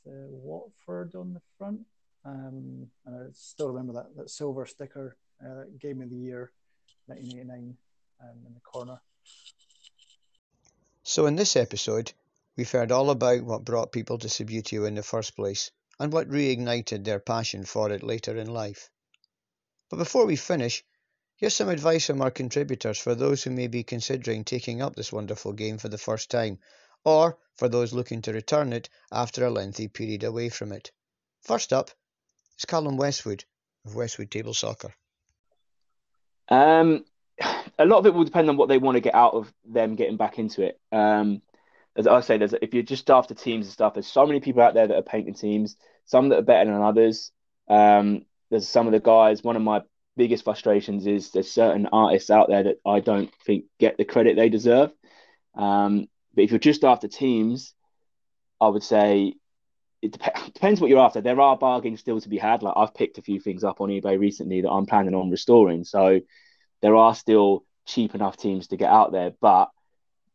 uh, 0.07 0.27
Watford 0.29 1.15
on 1.15 1.33
the 1.33 1.41
front. 1.57 1.81
Um, 2.25 2.87
and 3.05 3.15
I 3.15 3.19
still 3.33 3.69
remember 3.69 3.93
that, 3.93 4.15
that 4.15 4.29
silver 4.29 4.65
sticker, 4.65 5.17
uh, 5.43 5.63
Game 5.79 6.01
of 6.01 6.09
the 6.09 6.17
Year, 6.17 6.51
1989, 7.07 7.77
um, 8.21 8.37
in 8.45 8.53
the 8.53 8.59
corner. 8.59 8.99
So, 11.11 11.25
in 11.25 11.35
this 11.35 11.57
episode, 11.57 12.13
we've 12.55 12.71
heard 12.71 12.89
all 12.89 13.09
about 13.09 13.41
what 13.41 13.65
brought 13.65 13.91
people 13.91 14.17
to 14.19 14.29
Subbuteo 14.29 14.87
in 14.87 14.95
the 14.95 15.03
first 15.03 15.35
place 15.35 15.69
and 15.99 16.13
what 16.13 16.29
reignited 16.29 17.03
their 17.03 17.19
passion 17.19 17.65
for 17.65 17.91
it 17.91 18.01
later 18.01 18.37
in 18.37 18.53
life. 18.53 18.89
But 19.89 19.97
before 19.97 20.25
we 20.25 20.37
finish, 20.37 20.85
here's 21.35 21.53
some 21.53 21.67
advice 21.67 22.05
from 22.05 22.21
our 22.21 22.31
contributors 22.31 22.97
for 22.97 23.13
those 23.13 23.43
who 23.43 23.49
may 23.49 23.67
be 23.67 23.83
considering 23.83 24.45
taking 24.45 24.81
up 24.81 24.95
this 24.95 25.11
wonderful 25.11 25.51
game 25.51 25.77
for 25.79 25.89
the 25.89 25.97
first 25.97 26.31
time, 26.31 26.59
or 27.03 27.37
for 27.57 27.67
those 27.67 27.91
looking 27.91 28.21
to 28.21 28.31
return 28.31 28.71
it 28.71 28.87
after 29.11 29.45
a 29.45 29.51
lengthy 29.51 29.89
period 29.89 30.23
away 30.23 30.47
from 30.47 30.71
it. 30.71 30.93
First 31.41 31.73
up 31.73 31.91
is 32.57 32.63
Callum 32.63 32.95
Westwood 32.95 33.43
of 33.83 33.95
Westwood 33.95 34.31
Table 34.31 34.53
Soccer. 34.53 34.95
Um, 36.47 37.03
a 37.83 37.85
lot 37.85 37.99
of 37.99 38.05
it 38.05 38.13
will 38.13 38.23
depend 38.23 38.49
on 38.49 38.57
what 38.57 38.69
they 38.69 38.77
want 38.77 38.95
to 38.95 39.01
get 39.01 39.15
out 39.15 39.33
of 39.33 39.53
them 39.65 39.95
getting 39.95 40.17
back 40.17 40.39
into 40.39 40.63
it. 40.63 40.79
Um, 40.91 41.41
as 41.95 42.07
I 42.07 42.21
say, 42.21 42.37
there's 42.37 42.53
if 42.53 42.73
you're 42.73 42.83
just 42.83 43.09
after 43.09 43.33
teams 43.33 43.65
and 43.65 43.73
stuff, 43.73 43.93
there's 43.93 44.07
so 44.07 44.25
many 44.25 44.39
people 44.39 44.61
out 44.61 44.73
there 44.73 44.87
that 44.87 44.97
are 44.97 45.01
painting 45.01 45.33
teams. 45.33 45.75
Some 46.05 46.29
that 46.29 46.39
are 46.39 46.43
better 46.43 46.71
than 46.71 46.81
others. 46.81 47.31
Um, 47.67 48.25
there's 48.49 48.67
some 48.67 48.87
of 48.87 48.93
the 48.93 48.99
guys. 48.99 49.43
One 49.43 49.55
of 49.55 49.61
my 49.61 49.81
biggest 50.17 50.43
frustrations 50.43 51.07
is 51.07 51.31
there's 51.31 51.51
certain 51.51 51.87
artists 51.91 52.29
out 52.29 52.49
there 52.49 52.63
that 52.63 52.77
I 52.85 52.99
don't 52.99 53.31
think 53.45 53.65
get 53.79 53.97
the 53.97 54.05
credit 54.05 54.35
they 54.35 54.49
deserve. 54.49 54.91
Um, 55.55 56.07
but 56.33 56.43
if 56.43 56.51
you're 56.51 56.59
just 56.59 56.83
after 56.83 57.07
teams, 57.07 57.73
I 58.59 58.67
would 58.67 58.83
say 58.83 59.33
it 60.01 60.17
dep- 60.17 60.45
depends 60.53 60.81
what 60.81 60.89
you're 60.89 61.03
after. 61.03 61.21
There 61.21 61.39
are 61.39 61.57
bargains 61.57 61.99
still 61.99 62.21
to 62.21 62.29
be 62.29 62.37
had. 62.37 62.63
Like 62.63 62.73
I've 62.75 62.93
picked 62.93 63.17
a 63.17 63.21
few 63.21 63.39
things 63.39 63.63
up 63.63 63.81
on 63.81 63.89
eBay 63.89 64.19
recently 64.19 64.61
that 64.61 64.71
I'm 64.71 64.85
planning 64.85 65.15
on 65.15 65.29
restoring. 65.29 65.83
So 65.83 66.21
there 66.81 66.95
are 66.95 67.15
still 67.15 67.65
cheap 67.85 68.15
enough 68.15 68.37
teams 68.37 68.67
to 68.67 68.77
get 68.77 68.89
out 68.89 69.11
there, 69.11 69.31
but 69.41 69.69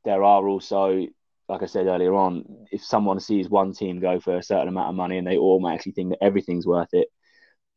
there 0.04 0.22
are 0.22 0.46
also, 0.46 1.06
like 1.48 1.62
I 1.62 1.66
said 1.66 1.86
earlier 1.86 2.14
on, 2.14 2.66
if 2.70 2.84
someone 2.84 3.20
sees 3.20 3.48
one 3.48 3.72
team 3.72 4.00
go 4.00 4.20
for 4.20 4.36
a 4.36 4.42
certain 4.42 4.68
amount 4.68 4.90
of 4.90 4.94
money 4.94 5.18
and 5.18 5.26
they 5.26 5.36
automatically 5.38 5.92
think 5.92 6.10
that 6.10 6.22
everything's 6.22 6.66
worth 6.66 6.92
it. 6.92 7.08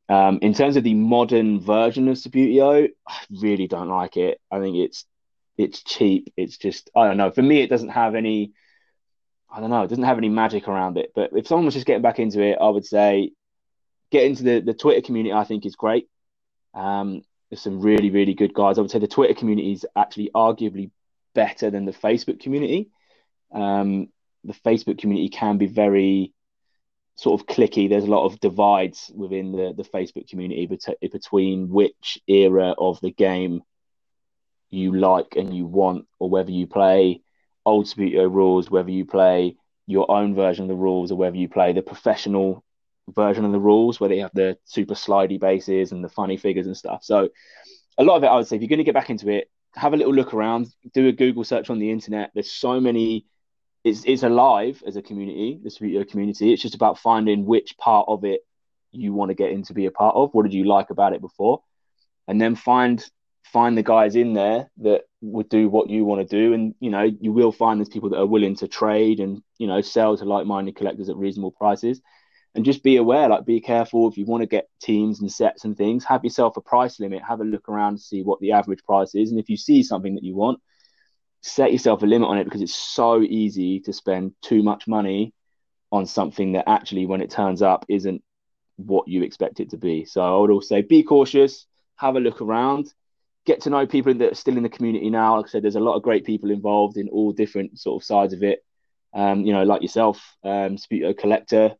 Um, 0.09 0.39
in 0.41 0.53
terms 0.53 0.75
of 0.75 0.83
the 0.83 0.95
modern 0.95 1.59
version 1.59 2.07
of 2.07 2.17
Subbuteo, 2.17 2.89
I 3.07 3.19
really 3.29 3.67
don't 3.67 3.89
like 3.89 4.17
it. 4.17 4.39
I 4.51 4.59
think 4.59 4.77
it's 4.77 5.05
it's 5.57 5.83
cheap. 5.83 6.33
It's 6.35 6.57
just 6.57 6.89
I 6.95 7.07
don't 7.07 7.17
know. 7.17 7.31
For 7.31 7.43
me, 7.43 7.61
it 7.61 7.69
doesn't 7.69 7.89
have 7.89 8.15
any. 8.15 8.53
I 9.51 9.59
don't 9.59 9.69
know. 9.69 9.83
It 9.83 9.89
doesn't 9.89 10.03
have 10.03 10.17
any 10.17 10.29
magic 10.29 10.67
around 10.67 10.97
it. 10.97 11.11
But 11.13 11.31
if 11.33 11.47
someone 11.47 11.65
was 11.65 11.73
just 11.73 11.85
getting 11.85 12.01
back 12.01 12.17
into 12.17 12.41
it, 12.41 12.57
I 12.59 12.69
would 12.69 12.85
say 12.85 13.33
get 14.11 14.23
into 14.23 14.43
the 14.43 14.61
the 14.61 14.73
Twitter 14.73 15.01
community. 15.01 15.33
I 15.33 15.43
think 15.43 15.65
is 15.65 15.75
great. 15.75 16.07
Um, 16.73 17.21
there's 17.49 17.61
some 17.61 17.81
really 17.81 18.09
really 18.09 18.33
good 18.33 18.53
guys. 18.53 18.77
I 18.77 18.81
would 18.81 18.91
say 18.91 18.99
the 18.99 19.07
Twitter 19.07 19.33
community 19.33 19.71
is 19.71 19.85
actually 19.95 20.31
arguably 20.33 20.91
better 21.33 21.69
than 21.69 21.85
the 21.85 21.91
Facebook 21.91 22.39
community. 22.39 22.89
Um, 23.51 24.09
the 24.43 24.53
Facebook 24.53 24.99
community 24.99 25.29
can 25.29 25.57
be 25.57 25.67
very 25.67 26.33
sort 27.15 27.39
of 27.39 27.47
clicky. 27.47 27.89
There's 27.89 28.05
a 28.05 28.07
lot 28.07 28.25
of 28.25 28.39
divides 28.39 29.11
within 29.13 29.51
the, 29.51 29.73
the 29.75 29.83
Facebook 29.83 30.29
community 30.29 30.65
bet- 30.67 31.11
between 31.11 31.69
which 31.69 32.19
era 32.27 32.73
of 32.77 33.01
the 33.01 33.11
game 33.11 33.61
you 34.69 34.95
like 34.95 35.35
and 35.35 35.53
you 35.53 35.65
want, 35.65 36.07
or 36.19 36.29
whether 36.29 36.51
you 36.51 36.67
play 36.67 37.21
old 37.65 37.85
Subbuteo 37.85 38.31
rules, 38.31 38.69
whether 38.71 38.91
you 38.91 39.05
play 39.05 39.57
your 39.85 40.09
own 40.09 40.35
version 40.35 40.63
of 40.63 40.69
the 40.69 40.75
rules, 40.75 41.11
or 41.11 41.15
whether 41.15 41.35
you 41.35 41.49
play 41.49 41.73
the 41.73 41.81
professional 41.81 42.63
version 43.15 43.45
of 43.45 43.51
the 43.51 43.59
rules 43.59 43.99
where 43.99 44.09
they 44.09 44.19
have 44.19 44.31
the 44.33 44.57
super 44.65 44.93
slidey 44.93 45.39
bases 45.39 45.91
and 45.91 46.03
the 46.03 46.09
funny 46.09 46.37
figures 46.37 46.67
and 46.67 46.77
stuff. 46.77 47.03
So 47.03 47.29
a 47.97 48.03
lot 48.03 48.17
of 48.17 48.23
it, 48.23 48.27
I 48.27 48.35
would 48.35 48.47
say, 48.47 48.55
if 48.55 48.61
you're 48.61 48.69
going 48.69 48.79
to 48.79 48.83
get 48.83 48.93
back 48.93 49.09
into 49.09 49.29
it, 49.29 49.49
have 49.75 49.93
a 49.93 49.97
little 49.97 50.13
look 50.13 50.33
around, 50.33 50.67
do 50.93 51.07
a 51.07 51.11
Google 51.11 51.43
search 51.43 51.69
on 51.69 51.79
the 51.79 51.91
internet. 51.91 52.31
There's 52.33 52.51
so 52.51 52.79
many. 52.79 53.25
It's 53.83 54.03
it's 54.05 54.23
alive 54.23 54.83
as 54.85 54.97
a 54.97 55.01
community, 55.01 55.59
this 55.63 55.79
Subbuteo 55.79 56.09
community. 56.09 56.51
It's 56.51 56.61
just 56.61 56.75
about 56.75 56.99
finding 56.99 57.45
which 57.45 57.77
part 57.77 58.05
of 58.09 58.25
it 58.25 58.41
you 58.91 59.13
want 59.13 59.29
to 59.29 59.35
get 59.35 59.51
in 59.51 59.63
to 59.63 59.73
be 59.73 59.85
a 59.85 59.91
part 59.91 60.15
of. 60.15 60.33
What 60.33 60.43
did 60.43 60.53
you 60.53 60.65
like 60.65 60.89
about 60.89 61.13
it 61.13 61.21
before? 61.21 61.61
And 62.27 62.41
then 62.41 62.55
find 62.55 63.03
find 63.43 63.77
the 63.77 63.83
guys 63.83 64.15
in 64.15 64.33
there 64.33 64.69
that 64.77 65.03
would 65.21 65.49
do 65.49 65.69
what 65.69 65.89
you 65.89 66.05
want 66.05 66.21
to 66.21 66.37
do 66.37 66.53
and 66.53 66.75
you 66.79 66.89
know 66.89 67.09
you 67.19 67.31
will 67.31 67.51
find 67.51 67.79
there's 67.79 67.89
people 67.89 68.09
that 68.09 68.19
are 68.19 68.25
willing 68.25 68.55
to 68.55 68.67
trade 68.67 69.19
and 69.19 69.41
you 69.57 69.65
know 69.65 69.81
sell 69.81 70.15
to 70.15 70.23
like-minded 70.23 70.75
collectors 70.75 71.09
at 71.09 71.17
reasonable 71.17 71.51
prices 71.51 72.01
and 72.55 72.65
just 72.65 72.83
be 72.83 72.97
aware 72.97 73.29
like 73.29 73.45
be 73.45 73.61
careful 73.61 74.09
if 74.09 74.17
you 74.17 74.25
want 74.25 74.41
to 74.41 74.47
get 74.47 74.69
teams 74.81 75.21
and 75.21 75.31
sets 75.31 75.65
and 75.65 75.77
things 75.77 76.03
have 76.03 76.23
yourself 76.23 76.57
a 76.57 76.61
price 76.61 76.99
limit 76.99 77.21
have 77.23 77.41
a 77.41 77.43
look 77.43 77.69
around 77.69 77.97
to 77.97 78.01
see 78.01 78.23
what 78.23 78.39
the 78.39 78.51
average 78.51 78.83
price 78.83 79.15
is 79.15 79.31
and 79.31 79.39
if 79.39 79.49
you 79.49 79.57
see 79.57 79.83
something 79.83 80.15
that 80.15 80.23
you 80.23 80.35
want 80.35 80.59
set 81.41 81.71
yourself 81.71 82.01
a 82.03 82.05
limit 82.05 82.27
on 82.27 82.37
it 82.37 82.43
because 82.43 82.61
it's 82.61 82.75
so 82.75 83.21
easy 83.21 83.79
to 83.79 83.93
spend 83.93 84.33
too 84.41 84.63
much 84.63 84.87
money 84.87 85.33
on 85.91 86.05
something 86.05 86.53
that 86.53 86.67
actually 86.67 87.05
when 87.05 87.21
it 87.21 87.29
turns 87.29 87.61
up 87.61 87.85
isn't 87.87 88.21
what 88.75 89.07
you 89.07 89.23
expect 89.23 89.59
it 89.59 89.69
to 89.69 89.77
be 89.77 90.05
so 90.05 90.21
i 90.21 90.39
would 90.39 90.51
also 90.51 90.67
say 90.67 90.81
be 90.81 91.03
cautious 91.03 91.65
have 91.95 92.15
a 92.15 92.19
look 92.19 92.41
around 92.41 92.93
get 93.49 93.61
to 93.61 93.69
know 93.71 93.87
people 93.87 94.13
that 94.13 94.31
are 94.31 94.35
still 94.35 94.57
in 94.57 94.63
the 94.63 94.69
community 94.69 95.09
now. 95.09 95.37
Like 95.37 95.47
I 95.47 95.49
said, 95.49 95.63
there's 95.63 95.75
a 95.75 95.79
lot 95.79 95.95
of 95.95 96.03
great 96.03 96.23
people 96.23 96.51
involved 96.51 96.97
in 96.97 97.09
all 97.09 97.31
different 97.31 97.79
sort 97.79 98.01
of 98.01 98.05
sides 98.05 98.31
of 98.31 98.43
it. 98.43 98.63
Um, 99.13 99.43
you 99.43 99.53
know, 99.53 99.63
like 99.63 99.81
yourself, 99.81 100.23
um, 100.43 100.77
collector, 101.17 101.75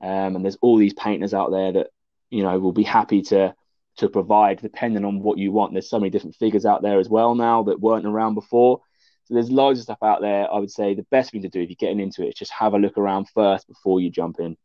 um, 0.00 0.36
and 0.36 0.44
there's 0.44 0.58
all 0.60 0.76
these 0.76 0.94
painters 0.94 1.34
out 1.34 1.50
there 1.50 1.72
that 1.72 1.88
you 2.30 2.42
know 2.42 2.58
will 2.58 2.72
be 2.72 2.84
happy 2.84 3.22
to 3.22 3.54
to 3.98 4.08
provide 4.08 4.60
depending 4.60 5.04
on 5.04 5.20
what 5.20 5.38
you 5.38 5.52
want. 5.52 5.72
There's 5.72 5.90
so 5.90 5.98
many 5.98 6.10
different 6.10 6.36
figures 6.36 6.64
out 6.64 6.82
there 6.82 7.00
as 7.00 7.08
well 7.08 7.34
now 7.34 7.64
that 7.64 7.80
weren't 7.80 8.06
around 8.06 8.34
before. 8.34 8.80
So 9.24 9.34
there's 9.34 9.50
loads 9.50 9.80
of 9.80 9.84
stuff 9.84 10.02
out 10.02 10.20
there. 10.20 10.50
I 10.50 10.58
would 10.58 10.70
say 10.70 10.94
the 10.94 11.06
best 11.10 11.32
thing 11.32 11.42
to 11.42 11.48
do 11.48 11.60
if 11.60 11.68
you're 11.68 11.76
getting 11.78 12.00
into 12.00 12.22
it 12.24 12.28
is 12.28 12.34
just 12.34 12.52
have 12.52 12.74
a 12.74 12.78
look 12.78 12.96
around 12.96 13.28
first 13.34 13.66
before 13.66 14.00
you 14.00 14.10
jump 14.10 14.36
in. 14.38 14.56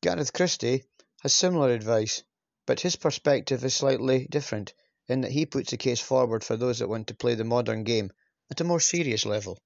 Gareth 0.00 0.32
Christie 0.32 0.84
has 1.22 1.34
similar 1.34 1.70
advice, 1.70 2.22
but 2.66 2.80
his 2.80 2.96
perspective 2.96 3.62
is 3.64 3.74
slightly 3.74 4.26
different 4.30 4.72
in 5.08 5.20
that 5.22 5.32
he 5.32 5.44
puts 5.44 5.72
a 5.72 5.76
case 5.76 6.00
forward 6.00 6.44
for 6.44 6.56
those 6.56 6.78
that 6.78 6.88
want 6.88 7.08
to 7.08 7.14
play 7.14 7.34
the 7.34 7.44
modern 7.44 7.84
game 7.84 8.10
at 8.50 8.60
a 8.60 8.64
more 8.64 8.80
serious 8.80 9.26
level. 9.26 9.58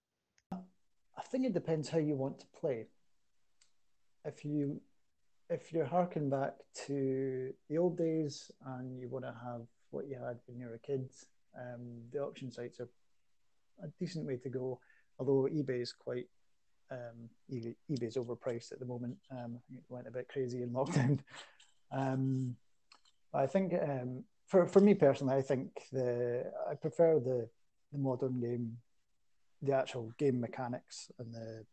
I 0.50 1.22
think 1.30 1.46
it 1.46 1.52
depends 1.52 1.88
how 1.88 1.98
you 1.98 2.16
want 2.16 2.40
to 2.40 2.46
play. 2.58 2.86
If 4.24 4.44
you 4.44 4.80
if 5.50 5.72
you're 5.72 5.84
harking 5.84 6.30
back 6.30 6.54
to 6.86 7.52
the 7.68 7.78
old 7.78 7.98
days 7.98 8.50
and 8.66 8.98
you 8.98 9.08
want 9.08 9.24
to 9.24 9.34
have 9.44 9.62
what 9.90 10.08
you 10.08 10.16
had 10.16 10.38
when 10.46 10.58
you 10.58 10.66
were 10.66 10.74
a 10.74 10.78
kid, 10.78 11.10
um, 11.56 12.02
the 12.12 12.20
auction 12.20 12.50
sites 12.50 12.80
are 12.80 12.88
a 13.82 13.88
decent 13.98 14.26
way 14.26 14.36
to 14.36 14.48
go. 14.48 14.80
Although 15.18 15.48
eBay 15.52 15.82
is 15.82 15.92
quite 15.92 16.26
um, 16.90 17.28
eBay, 17.52 17.74
eBay's 17.90 18.16
overpriced 18.16 18.72
at 18.72 18.80
the 18.80 18.86
moment. 18.86 19.16
Um, 19.30 19.58
it 19.70 19.82
went 19.88 20.08
a 20.08 20.10
bit 20.10 20.28
crazy 20.28 20.62
in 20.62 20.70
lockdown. 20.78 21.18
Um, 21.92 22.56
I 23.32 23.46
think 23.46 23.74
um, 23.74 24.24
for 24.46 24.66
for 24.66 24.80
me 24.80 24.94
personally, 24.94 25.36
I 25.36 25.42
think 25.42 25.70
the 25.92 26.50
I 26.68 26.74
prefer 26.74 27.20
the 27.20 27.48
the 27.92 27.98
modern 27.98 28.40
game, 28.40 28.78
the 29.62 29.74
actual 29.74 30.12
game 30.18 30.40
mechanics 30.40 31.10
and 31.18 31.32
the. 31.32 31.64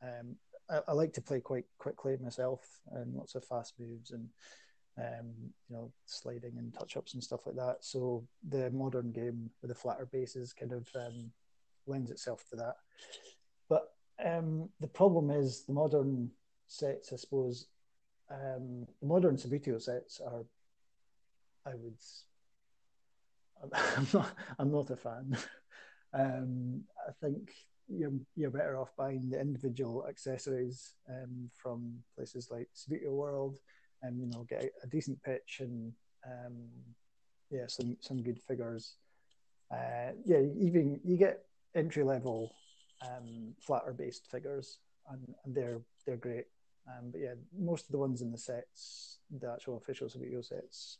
Um, 0.00 0.36
I, 0.70 0.80
I, 0.88 0.92
like 0.92 1.12
to 1.14 1.20
play 1.20 1.40
quite 1.40 1.64
quickly 1.78 2.16
myself 2.22 2.60
and 2.92 3.14
lots 3.14 3.34
of 3.34 3.44
fast 3.44 3.74
moves 3.78 4.10
and 4.10 4.28
um, 4.98 5.32
you 5.68 5.76
know 5.76 5.92
sliding 6.06 6.58
and 6.58 6.74
touch 6.74 6.96
ups 6.96 7.14
and 7.14 7.22
stuff 7.22 7.46
like 7.46 7.56
that. 7.56 7.78
So 7.80 8.26
the 8.48 8.70
modern 8.70 9.12
game 9.12 9.50
with 9.62 9.70
the 9.70 9.74
flatter 9.74 10.06
bases 10.06 10.52
kind 10.52 10.72
of 10.72 10.88
um, 10.94 11.30
lends 11.86 12.10
itself 12.10 12.44
to 12.50 12.56
that. 12.56 12.76
But 13.68 13.92
um, 14.24 14.68
the 14.80 14.88
problem 14.88 15.30
is 15.30 15.64
the 15.64 15.72
modern 15.72 16.30
sets, 16.66 17.12
I 17.12 17.16
suppose. 17.16 17.66
Um, 18.30 18.86
the 19.00 19.06
modern 19.06 19.36
Subbuteo 19.36 19.80
sets 19.80 20.20
are 20.20 20.44
I 21.66 21.74
would. 21.74 21.96
I'm 23.96 24.06
not. 24.12 24.32
I'm 24.58 24.70
not 24.72 24.90
a 24.90 24.96
fan. 24.96 25.36
Um, 26.14 26.84
I 27.06 27.12
think 27.20 27.52
you're 27.88 28.12
you're 28.36 28.50
better 28.50 28.78
off 28.78 28.90
buying 28.96 29.30
the 29.30 29.40
individual 29.40 30.06
accessories 30.08 30.94
um, 31.08 31.50
from 31.54 31.94
places 32.14 32.48
like 32.50 32.68
Subbuteo 32.74 33.10
World, 33.10 33.58
and 34.02 34.20
you 34.20 34.26
know 34.26 34.44
get 34.48 34.64
a, 34.64 34.70
a 34.84 34.86
decent 34.86 35.22
pitch 35.22 35.58
and 35.60 35.92
um, 36.26 36.68
yeah, 37.50 37.66
some 37.66 37.96
some 38.00 38.22
good 38.22 38.40
figures. 38.40 38.96
Uh, 39.72 40.12
yeah, 40.24 40.40
even 40.58 41.00
you 41.04 41.16
get 41.16 41.44
entry 41.74 42.02
level 42.02 42.54
um, 43.06 43.54
flatter 43.60 43.92
based 43.92 44.30
figures, 44.30 44.78
and, 45.10 45.34
and 45.44 45.54
they're 45.54 45.80
they're 46.06 46.16
great. 46.16 46.46
Um, 46.88 47.10
but 47.10 47.20
yeah, 47.20 47.34
most 47.58 47.86
of 47.86 47.92
the 47.92 47.98
ones 47.98 48.22
in 48.22 48.32
the 48.32 48.38
sets, 48.38 49.18
the 49.30 49.50
actual 49.52 49.76
official 49.76 50.08
Subbuteo 50.08 50.44
sets, 50.44 50.98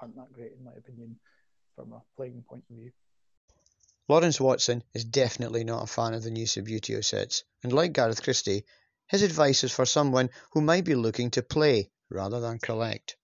aren't 0.00 0.16
that 0.16 0.32
great 0.32 0.52
in 0.58 0.64
my 0.64 0.72
opinion, 0.72 1.16
from 1.74 1.92
a 1.92 2.02
playing 2.16 2.44
point 2.48 2.64
of 2.70 2.76
view. 2.76 2.90
Lawrence 4.12 4.38
Watson 4.38 4.84
is 4.92 5.06
definitely 5.06 5.64
not 5.64 5.84
a 5.84 5.86
fan 5.86 6.12
of 6.12 6.22
the 6.22 6.30
new 6.30 6.44
Subbuteo 6.44 7.02
sets, 7.02 7.44
and 7.62 7.72
like 7.72 7.94
Gareth 7.94 8.22
Christie, 8.22 8.66
his 9.08 9.22
advice 9.22 9.64
is 9.64 9.72
for 9.72 9.86
someone 9.86 10.28
who 10.50 10.60
might 10.60 10.84
be 10.84 10.94
looking 10.94 11.30
to 11.30 11.42
play 11.42 11.88
rather 12.10 12.38
than 12.38 12.58
collect. 12.58 13.16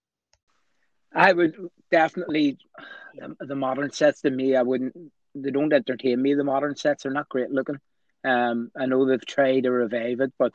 I 1.14 1.34
would 1.34 1.56
definitely 1.90 2.56
the, 3.14 3.36
the 3.38 3.54
modern 3.54 3.90
sets 3.90 4.22
to 4.22 4.30
me. 4.30 4.56
I 4.56 4.62
wouldn't. 4.62 4.94
They 5.34 5.50
don't 5.50 5.74
entertain 5.74 6.22
me. 6.22 6.32
The 6.32 6.42
modern 6.42 6.74
sets 6.74 7.04
are 7.04 7.10
not 7.10 7.28
great 7.28 7.50
looking. 7.50 7.80
Um, 8.24 8.70
I 8.74 8.86
know 8.86 9.04
they've 9.04 9.26
tried 9.26 9.64
to 9.64 9.70
revive 9.70 10.20
it, 10.20 10.32
but 10.38 10.54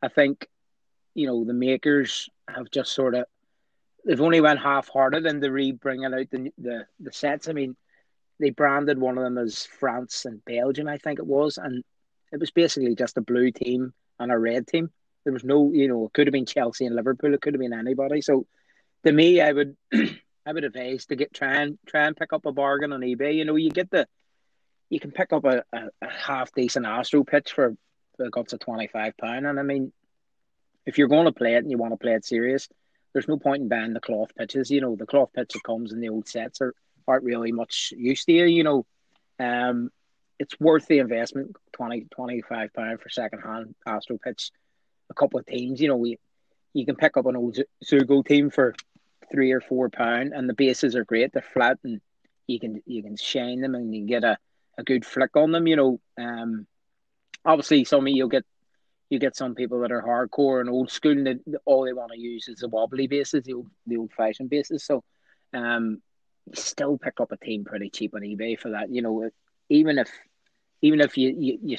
I 0.00 0.06
think 0.06 0.46
you 1.14 1.26
know 1.26 1.44
the 1.44 1.52
makers 1.52 2.30
have 2.48 2.70
just 2.70 2.92
sort 2.92 3.16
of 3.16 3.24
they've 4.06 4.20
only 4.20 4.40
went 4.40 4.60
half-hearted 4.60 5.26
in 5.26 5.40
the 5.40 5.50
re 5.50 5.72
bringing 5.72 6.14
out 6.14 6.30
the, 6.30 6.52
the 6.58 6.86
the 7.00 7.12
sets. 7.12 7.48
I 7.48 7.54
mean, 7.54 7.74
they 8.40 8.50
branded 8.50 8.98
one 8.98 9.16
of 9.16 9.24
them 9.24 9.38
as 9.38 9.64
France 9.64 10.24
and 10.24 10.44
Belgium, 10.44 10.88
I 10.88 10.98
think 10.98 11.18
it 11.18 11.26
was, 11.26 11.58
and 11.58 11.84
it 12.32 12.40
was 12.40 12.50
basically 12.50 12.94
just 12.94 13.16
a 13.16 13.22
blue 13.22 13.50
team 13.50 13.92
and 14.18 14.32
a 14.32 14.38
red 14.38 14.66
team. 14.66 14.90
There 15.24 15.32
was 15.32 15.44
no, 15.44 15.72
you 15.72 15.88
know, 15.88 16.06
it 16.06 16.12
could 16.12 16.26
have 16.26 16.32
been 16.32 16.46
Chelsea 16.46 16.84
and 16.84 16.96
Liverpool. 16.96 17.32
It 17.32 17.40
could 17.40 17.54
have 17.54 17.60
been 17.60 17.72
anybody. 17.72 18.20
So, 18.20 18.46
to 19.04 19.12
me, 19.12 19.40
I 19.40 19.52
would, 19.52 19.76
I 20.46 20.52
would 20.52 20.64
advise 20.64 21.06
to 21.06 21.16
get 21.16 21.32
try 21.32 21.62
and 21.62 21.78
try 21.86 22.06
and 22.06 22.16
pick 22.16 22.32
up 22.32 22.44
a 22.44 22.52
bargain 22.52 22.92
on 22.92 23.00
eBay. 23.00 23.36
You 23.36 23.44
know, 23.44 23.56
you 23.56 23.70
get 23.70 23.90
the, 23.90 24.06
you 24.90 25.00
can 25.00 25.12
pick 25.12 25.32
up 25.32 25.44
a, 25.44 25.62
a, 25.72 25.88
a 26.02 26.10
half 26.10 26.52
decent 26.52 26.86
Astro 26.86 27.24
pitch 27.24 27.52
for 27.52 27.74
the 28.18 28.30
guts 28.30 28.52
of 28.52 28.60
twenty 28.60 28.88
five 28.88 29.16
pound, 29.16 29.46
and 29.46 29.58
I 29.58 29.62
mean, 29.62 29.92
if 30.84 30.98
you're 30.98 31.08
going 31.08 31.24
to 31.24 31.32
play 31.32 31.54
it 31.54 31.58
and 31.58 31.70
you 31.70 31.78
want 31.78 31.92
to 31.92 31.98
play 31.98 32.12
it 32.12 32.24
serious, 32.24 32.68
there's 33.12 33.28
no 33.28 33.38
point 33.38 33.62
in 33.62 33.68
buying 33.68 33.94
the 33.94 34.00
cloth 34.00 34.34
pitches. 34.36 34.70
You 34.70 34.80
know, 34.80 34.96
the 34.96 35.06
cloth 35.06 35.30
pitch 35.32 35.52
that 35.54 35.62
comes 35.62 35.92
in 35.92 36.00
the 36.00 36.10
old 36.10 36.28
sets 36.28 36.60
are 36.60 36.74
aren't 37.06 37.24
really 37.24 37.52
much 37.52 37.92
use 37.96 38.24
to 38.24 38.32
you. 38.32 38.44
You 38.44 38.64
know, 38.64 38.86
um, 39.38 39.90
it's 40.38 40.58
worth 40.58 40.86
the 40.86 40.98
investment 40.98 41.56
20 41.72 42.06
25 42.10 42.72
pound 42.72 43.00
for 43.00 43.08
second 43.08 43.40
hand 43.40 43.74
Astro 43.86 44.18
pitch. 44.18 44.50
A 45.10 45.14
couple 45.14 45.38
of 45.38 45.46
teams, 45.46 45.80
you 45.80 45.88
know, 45.88 45.96
we 45.96 46.18
you 46.72 46.84
can 46.86 46.96
pick 46.96 47.16
up 47.16 47.26
an 47.26 47.36
old 47.36 47.58
Zeugo 47.84 48.26
team 48.26 48.50
for 48.50 48.74
three 49.30 49.52
or 49.52 49.60
four 49.60 49.90
pound, 49.90 50.32
and 50.32 50.48
the 50.48 50.54
bases 50.54 50.96
are 50.96 51.04
great. 51.04 51.32
They're 51.32 51.42
flat, 51.42 51.78
and 51.84 52.00
you 52.46 52.58
can 52.58 52.82
you 52.86 53.02
can 53.02 53.16
shine 53.16 53.60
them, 53.60 53.74
and 53.74 53.94
you 53.94 54.00
can 54.00 54.06
get 54.06 54.24
a, 54.24 54.38
a 54.78 54.82
good 54.82 55.04
flick 55.04 55.36
on 55.36 55.52
them. 55.52 55.66
You 55.66 55.76
know, 55.76 56.00
um, 56.18 56.66
obviously 57.44 57.84
some 57.84 58.06
you'll 58.08 58.28
get 58.28 58.44
you 59.10 59.18
get 59.18 59.36
some 59.36 59.54
people 59.54 59.80
that 59.80 59.92
are 59.92 60.02
hardcore 60.02 60.60
and 60.60 60.70
old 60.70 60.90
school, 60.90 61.12
and 61.12 61.26
they, 61.26 61.36
all 61.64 61.84
they 61.84 61.92
want 61.92 62.12
to 62.12 62.18
use 62.18 62.48
is 62.48 62.58
the 62.58 62.68
wobbly 62.68 63.06
bases, 63.06 63.44
the 63.44 63.54
old 63.54 63.68
the 63.86 63.96
old 63.96 64.12
fashioned 64.12 64.50
bases. 64.50 64.84
So, 64.84 65.04
um, 65.52 66.00
you 66.46 66.54
still 66.54 66.98
pick 66.98 67.20
up 67.20 67.32
a 67.32 67.36
team 67.36 67.64
pretty 67.64 67.90
cheap 67.90 68.14
on 68.14 68.22
eBay 68.22 68.58
for 68.58 68.70
that. 68.70 68.90
You 68.90 69.02
know, 69.02 69.30
even 69.68 69.98
if 69.98 70.10
even 70.82 71.00
if 71.00 71.16
you 71.16 71.34
you 71.36 71.58
you, 71.62 71.76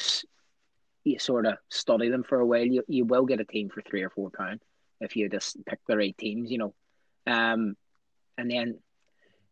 you 1.04 1.20
sort 1.20 1.46
of 1.46 1.58
study 1.70 2.10
them 2.10 2.24
for 2.24 2.40
a 2.40 2.46
while, 2.46 2.66
you, 2.66 2.84
you 2.88 3.06
will 3.06 3.26
get 3.26 3.40
a 3.40 3.46
team 3.46 3.70
for 3.70 3.82
three 3.82 4.02
or 4.02 4.10
four 4.10 4.30
pound 4.32 4.62
if 5.00 5.16
you 5.16 5.30
just 5.30 5.64
pick 5.66 5.80
the 5.88 5.98
right 5.98 6.18
teams. 6.18 6.52
You 6.52 6.58
know, 6.58 6.74
um, 7.28 7.76
and 8.38 8.50
then 8.50 8.80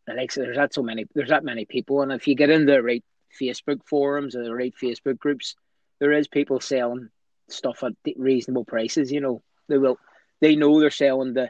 like 0.08 0.34
there's 0.34 0.58
not 0.58 0.74
so 0.74 0.84
many 0.84 1.06
there's 1.14 1.30
that 1.30 1.44
many 1.44 1.66
people, 1.66 2.02
and 2.02 2.12
if 2.12 2.28
you 2.28 2.36
get 2.36 2.50
in 2.50 2.66
the 2.66 2.82
right 2.82 3.04
Facebook 3.40 3.82
forums 3.86 4.36
or 4.36 4.44
the 4.44 4.54
right 4.54 4.74
Facebook 4.82 5.18
groups, 5.20 5.56
there 6.00 6.12
is 6.12 6.28
people 6.28 6.60
selling 6.60 7.10
stuff 7.50 7.84
at 7.84 7.94
reasonable 8.18 8.66
prices. 8.66 9.12
You 9.12 9.22
know, 9.22 9.44
they 9.68 9.78
will 9.78 9.98
they 10.42 10.56
know 10.56 10.80
they're 10.80 10.90
selling 10.90 11.34
the 11.34 11.50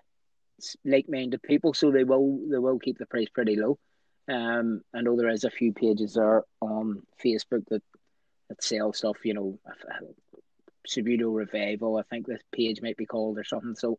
like-minded 0.85 1.41
people, 1.41 1.73
so 1.73 1.91
they 1.91 2.03
will 2.03 2.39
they 2.49 2.57
will 2.57 2.79
keep 2.79 2.97
the 2.97 3.05
price 3.05 3.29
pretty 3.33 3.55
low. 3.55 3.77
Um, 4.27 4.81
I 4.93 5.01
know 5.01 5.15
there 5.15 5.29
is 5.29 5.43
a 5.43 5.49
few 5.49 5.73
pages 5.73 6.13
there 6.13 6.43
on 6.61 7.03
Facebook 7.23 7.65
that 7.69 7.83
that 8.49 8.63
sell 8.63 8.93
stuff. 8.93 9.17
You 9.23 9.33
know, 9.33 9.59
Subbuteo 10.87 11.35
Revival, 11.35 11.97
I 11.97 12.03
think 12.03 12.27
this 12.27 12.41
page 12.51 12.81
might 12.81 12.97
be 12.97 13.05
called 13.05 13.37
or 13.37 13.43
something. 13.43 13.75
So, 13.75 13.97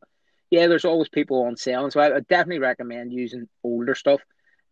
yeah, 0.50 0.66
there's 0.66 0.84
always 0.84 1.08
people 1.08 1.44
on 1.44 1.56
sale, 1.56 1.90
so 1.90 2.00
I, 2.00 2.16
I 2.16 2.20
definitely 2.20 2.60
recommend 2.60 3.12
using 3.12 3.48
older 3.62 3.94
stuff, 3.94 4.20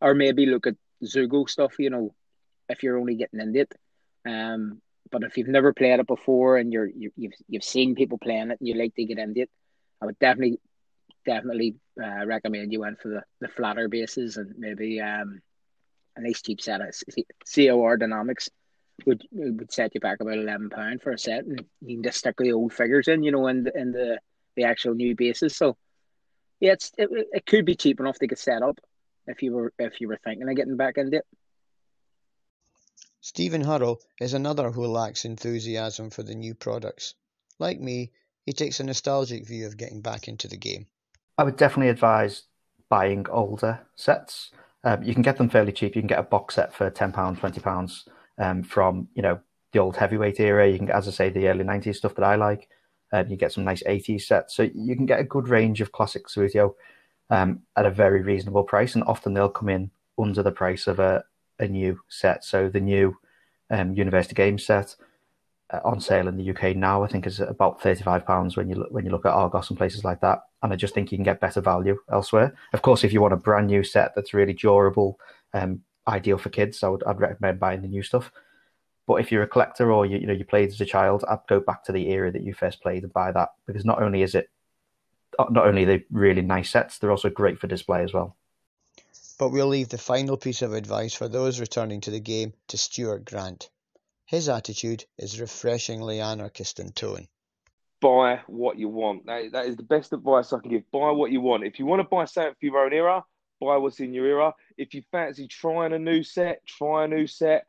or 0.01 0.15
maybe 0.15 0.47
look 0.47 0.67
at 0.67 0.77
Zeugo 1.05 1.49
stuff. 1.49 1.79
You 1.79 1.91
know, 1.91 2.15
if 2.69 2.83
you're 2.83 2.99
only 2.99 3.17
getting 3.17 3.41
into 3.41 3.61
it. 3.61 3.75
Um, 4.25 4.81
but 5.11 5.25
if 5.25 5.37
you've 5.37 5.49
never 5.49 5.73
played 5.73 6.01
it 6.01 6.07
before 6.07 6.57
and 6.57 6.73
you're 6.73 6.87
you, 6.89 7.13
you've 7.17 7.35
you've 7.49 7.65
seen 7.65 7.95
people 7.95 8.19
playing 8.19 8.51
it 8.51 8.59
and 8.61 8.69
you 8.69 8.75
like 8.75 8.95
to 8.95 9.05
get 9.05 9.19
into 9.19 9.43
it, 9.43 9.51
I 10.01 10.07
would 10.07 10.19
definitely 10.19 10.59
definitely 11.25 11.77
uh, 12.03 12.27
recommend 12.27 12.73
you 12.73 12.81
went 12.81 13.01
for 13.01 13.09
the, 13.09 13.23
the 13.41 13.49
flatter 13.49 13.89
bases 13.89 14.37
and 14.37 14.55
maybe 14.59 15.01
um, 15.01 15.41
a 16.17 16.21
nice 16.21 16.43
cheap 16.43 16.61
set 16.61 16.81
of 16.81 16.95
COR 17.55 17.97
dynamics 17.97 18.49
would 19.07 19.27
would 19.33 19.73
set 19.73 19.95
you 19.95 20.01
back 20.01 20.21
about 20.21 20.39
eleven 20.39 20.71
pound 20.71 21.03
for 21.03 21.13
a 21.13 21.19
set, 21.19 21.45
and 21.45 21.65
you 21.81 21.97
can 21.97 22.05
just 22.05 22.19
stick 22.19 22.37
the 22.39 22.53
old 22.53 22.73
figures 22.73 23.09
in, 23.09 23.23
you 23.23 23.33
know, 23.33 23.47
in 23.47 23.65
the, 23.65 23.73
in 23.77 23.93
the 23.93 24.19
the 24.57 24.65
actual 24.65 24.95
new 24.95 25.15
bases. 25.17 25.57
So 25.57 25.77
yeah, 26.61 26.73
it's 26.73 26.93
it, 26.99 27.09
it 27.33 27.47
could 27.47 27.65
be 27.65 27.75
cheap 27.75 28.01
enough 28.01 28.19
to 28.19 28.27
get 28.27 28.39
set 28.39 28.63
up 28.63 28.79
if 29.27 29.43
you 29.43 29.53
were 29.53 29.73
if 29.79 30.01
you 30.01 30.09
were 30.09 30.19
thinking 30.23 30.49
of 30.49 30.57
getting 30.57 30.77
back 30.77 30.99
into 30.99 31.19
it. 31.19 31.25
Stephen 33.21 33.63
Hurrell 33.63 34.01
is 34.21 34.35
another 34.35 34.71
who 34.71 34.87
lacks 34.87 35.25
enthusiasm 35.25 36.11
for 36.11 36.23
the 36.23 36.35
new 36.35 36.55
products. 36.55 37.15
Like 37.59 37.81
me, 37.81 38.11
he 38.45 38.53
takes 38.53 38.81
a 38.81 38.85
nostalgic 38.85 39.47
view 39.47 39.67
of 39.67 39.77
getting 39.77 40.01
back 40.01 40.27
into 40.27 40.49
the 40.49 40.57
game. 40.57 40.87
I 41.39 41.45
would 41.45 41.57
definitely 41.57 41.91
advise 41.91 42.45
buying 42.89 43.27
older 43.31 43.81
sets. 43.97 44.51
Um, 44.85 45.03
you 45.03 45.15
can 45.15 45.23
get 45.23 45.37
them 45.37 45.49
fairly 45.49 45.73
cheap. 45.73 45.97
You 45.97 46.03
can 46.03 46.09
get 46.09 46.19
a 46.19 46.25
box 46.25 46.57
set 46.57 46.75
for 46.75 46.91
ten 46.91 47.13
pounds, 47.13 47.41
twenty 47.41 47.61
pounds 47.61 48.09
um, 48.39 48.63
from 48.63 49.09
you 49.15 49.23
know 49.23 49.41
the 49.73 49.79
old 49.79 49.97
heavyweight 49.97 50.41
era. 50.41 50.69
You 50.69 50.79
can, 50.79 50.91
as 50.91 51.09
I 51.09 51.11
say, 51.11 51.31
the 51.31 51.49
early 51.49 51.65
'90s 51.65 51.97
stuff 51.97 52.15
that 52.17 52.25
I 52.25 52.35
like. 52.35 52.69
Um, 53.13 53.29
you 53.29 53.37
get 53.37 53.53
some 53.53 53.65
nice 53.65 53.83
'80s 53.83 54.23
sets, 54.23 54.55
so 54.55 54.69
you 54.75 54.97
can 54.97 55.07
get 55.07 55.21
a 55.21 55.25
good 55.25 55.49
range 55.49 55.81
of 55.81 55.93
classic 55.93 56.29
Subbuteo 56.29 56.75
um, 57.31 57.63
at 57.77 57.87
a 57.87 57.91
very 57.91 58.23
reasonable 58.23 58.65
price, 58.65 58.95
and 58.95 59.05
often 59.05 59.35
they'll 59.35 59.49
come 59.49 59.69
in 59.69 59.91
under 60.19 60.43
the 60.43 60.53
price 60.53 60.87
of 60.87 60.99
a, 60.99 61.25
a 61.59 61.67
new 61.67 62.01
set. 62.09 62.45
So 62.45 62.69
the 62.69 62.81
new 62.81 63.17
um, 63.71 63.95
University 63.95 64.35
Games 64.35 64.65
set 64.65 64.97
on 65.85 66.01
sale 66.01 66.29
in 66.29 66.37
the 66.37 66.51
UK 66.51 66.77
now, 66.77 67.03
I 67.03 67.09
think, 67.09 67.27
is 67.27 67.41
about 67.41 67.81
thirty-five 67.81 68.27
pounds 68.27 68.57
when 68.57 68.69
you 68.69 68.77
look, 68.77 68.91
when 68.91 69.05
you 69.05 69.11
look 69.11 69.27
at 69.27 69.33
Argos 69.33 69.71
and 69.71 69.79
places 69.79 70.05
like 70.05 70.21
that. 70.21 70.41
And 70.63 70.73
I 70.73 70.77
just 70.77 70.95
think 70.95 71.11
you 71.11 71.19
can 71.19 71.25
get 71.25 71.41
better 71.41 71.61
value 71.61 71.99
elsewhere. 72.11 72.55
Of 72.73 72.83
course, 72.83 73.05
if 73.05 73.13
you 73.13 73.21
want 73.21 73.35
a 73.35 73.39
brand 73.39 73.67
new 73.67 73.83
set 73.83 74.15
that's 74.15 74.35
really 74.35 74.53
durable, 74.53 75.19
um, 75.55 75.81
ideal 76.07 76.39
for 76.39 76.51
kids, 76.51 76.83
I 76.83 76.89
would 76.89 77.03
I'd 77.05 77.21
recommend 77.21 77.61
buying 77.61 77.83
the 77.83 77.89
new 77.89 78.03
stuff. 78.03 78.31
But 79.07 79.17
if 79.17 79.33
you're 79.33 79.43
a 79.43 79.49
collector 79.49 79.93
or 79.93 80.07
you, 80.07 80.19
you 80.19 80.27
know 80.27 80.33
you 80.33 80.45
played 80.45 80.71
as 80.71 80.81
a 80.81 80.87
child, 80.87 81.25
I'd 81.29 81.39
go 81.49 81.61
back 81.61 81.85
to 81.85 81.93
the 81.93 82.11
era 82.11 82.31
that 82.31 82.43
you 82.43 82.55
first 82.55 82.83
played 82.83 83.03
and 83.03 83.13
buy 83.13 83.33
that 83.33 83.51
because 83.67 83.85
not 83.85 84.03
only 84.03 84.23
is 84.23 84.35
it 84.35 84.51
uh, 85.39 85.47
not 85.51 85.67
only 85.67 85.85
they 85.85 86.05
really 86.11 86.43
nice 86.43 86.71
sets, 86.71 86.99
they're 86.99 87.11
also 87.11 87.31
great 87.31 87.59
for 87.59 87.67
display 87.67 88.03
as 88.03 88.13
well. 88.13 88.37
But 89.39 89.49
we'll 89.49 89.67
leave 89.67 89.89
the 89.89 89.99
final 89.99 90.37
piece 90.37 90.63
of 90.63 90.73
advice 90.73 91.15
for 91.15 91.27
those 91.27 91.59
returning 91.59 92.01
to 92.03 92.11
the 92.11 92.21
game 92.21 92.53
to 92.69 92.79
Stuart 92.79 93.25
Grant. 93.25 93.71
His 94.33 94.49
attitude 94.49 95.05
is 95.19 95.43
refreshingly 95.43 96.23
anarchist 96.23 96.81
in 96.81 96.93
tone. 96.93 97.29
Buy 98.01 98.41
what 98.47 98.79
you 98.79 98.89
want. 98.89 99.27
That, 99.27 99.53
that 99.53 99.67
is 99.67 99.77
the 99.77 99.83
best 99.83 100.15
advice 100.15 100.55
I 100.55 100.59
can 100.59 100.71
give. 100.71 100.91
Buy 100.91 101.11
what 101.11 101.31
you 101.31 101.43
want. 101.43 101.65
If 101.65 101.79
you 101.79 101.85
want 101.85 102.01
to 102.01 102.09
buy 102.09 102.25
something 102.25 102.55
for 102.59 102.65
your 102.65 102.79
own 102.79 102.95
era, 102.95 103.25
buy 103.61 103.77
what's 103.77 104.01
in 104.01 104.15
your 104.15 104.25
era. 104.25 104.55
If 104.79 104.95
you 104.95 105.03
fancy 105.13 105.49
trying 105.49 105.93
a 105.93 105.99
new 105.99 106.23
set, 106.23 106.67
try 106.67 107.05
a 107.05 107.09
new 107.09 107.27
set. 107.27 107.67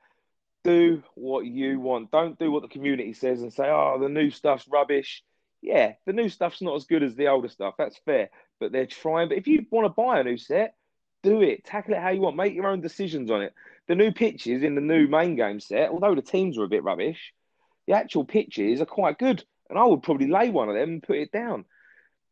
Do 0.63 1.03
what 1.15 1.45
you 1.45 1.81
want. 1.81 2.11
Don't 2.11 2.39
do 2.39 2.49
what 2.49 2.61
the 2.61 2.69
community 2.69 3.11
says 3.11 3.41
and 3.41 3.51
say, 3.51 3.65
oh, 3.65 3.97
the 3.99 4.07
new 4.07 4.31
stuff's 4.31 4.65
rubbish. 4.69 5.21
Yeah, 5.61 5.95
the 6.05 6.13
new 6.13 6.29
stuff's 6.29 6.61
not 6.61 6.77
as 6.77 6.85
good 6.85 7.03
as 7.03 7.13
the 7.15 7.27
older 7.27 7.49
stuff. 7.49 7.73
That's 7.77 7.99
fair. 8.05 8.29
But 8.61 8.71
they're 8.71 8.85
trying. 8.85 9.27
But 9.27 9.37
if 9.37 9.47
you 9.47 9.65
want 9.69 9.85
to 9.85 10.01
buy 10.01 10.21
a 10.21 10.23
new 10.23 10.37
set, 10.37 10.75
do 11.23 11.41
it. 11.41 11.65
Tackle 11.65 11.95
it 11.95 12.01
how 12.01 12.09
you 12.09 12.21
want. 12.21 12.35
Make 12.35 12.53
your 12.53 12.67
own 12.67 12.81
decisions 12.81 13.31
on 13.31 13.41
it 13.41 13.53
the 13.87 13.95
new 13.95 14.11
pitches 14.11 14.63
in 14.63 14.75
the 14.75 14.81
new 14.81 15.07
main 15.07 15.35
game 15.35 15.59
set, 15.59 15.89
although 15.89 16.15
the 16.15 16.21
teams 16.21 16.57
are 16.57 16.63
a 16.63 16.69
bit 16.69 16.83
rubbish, 16.83 17.33
the 17.87 17.93
actual 17.93 18.23
pitches 18.23 18.81
are 18.81 18.85
quite 18.85 19.17
good. 19.17 19.43
And 19.69 19.77
I 19.77 19.85
would 19.85 20.03
probably 20.03 20.27
lay 20.27 20.49
one 20.49 20.69
of 20.69 20.75
them 20.75 20.89
and 20.89 21.03
put 21.03 21.17
it 21.17 21.31
down. 21.31 21.65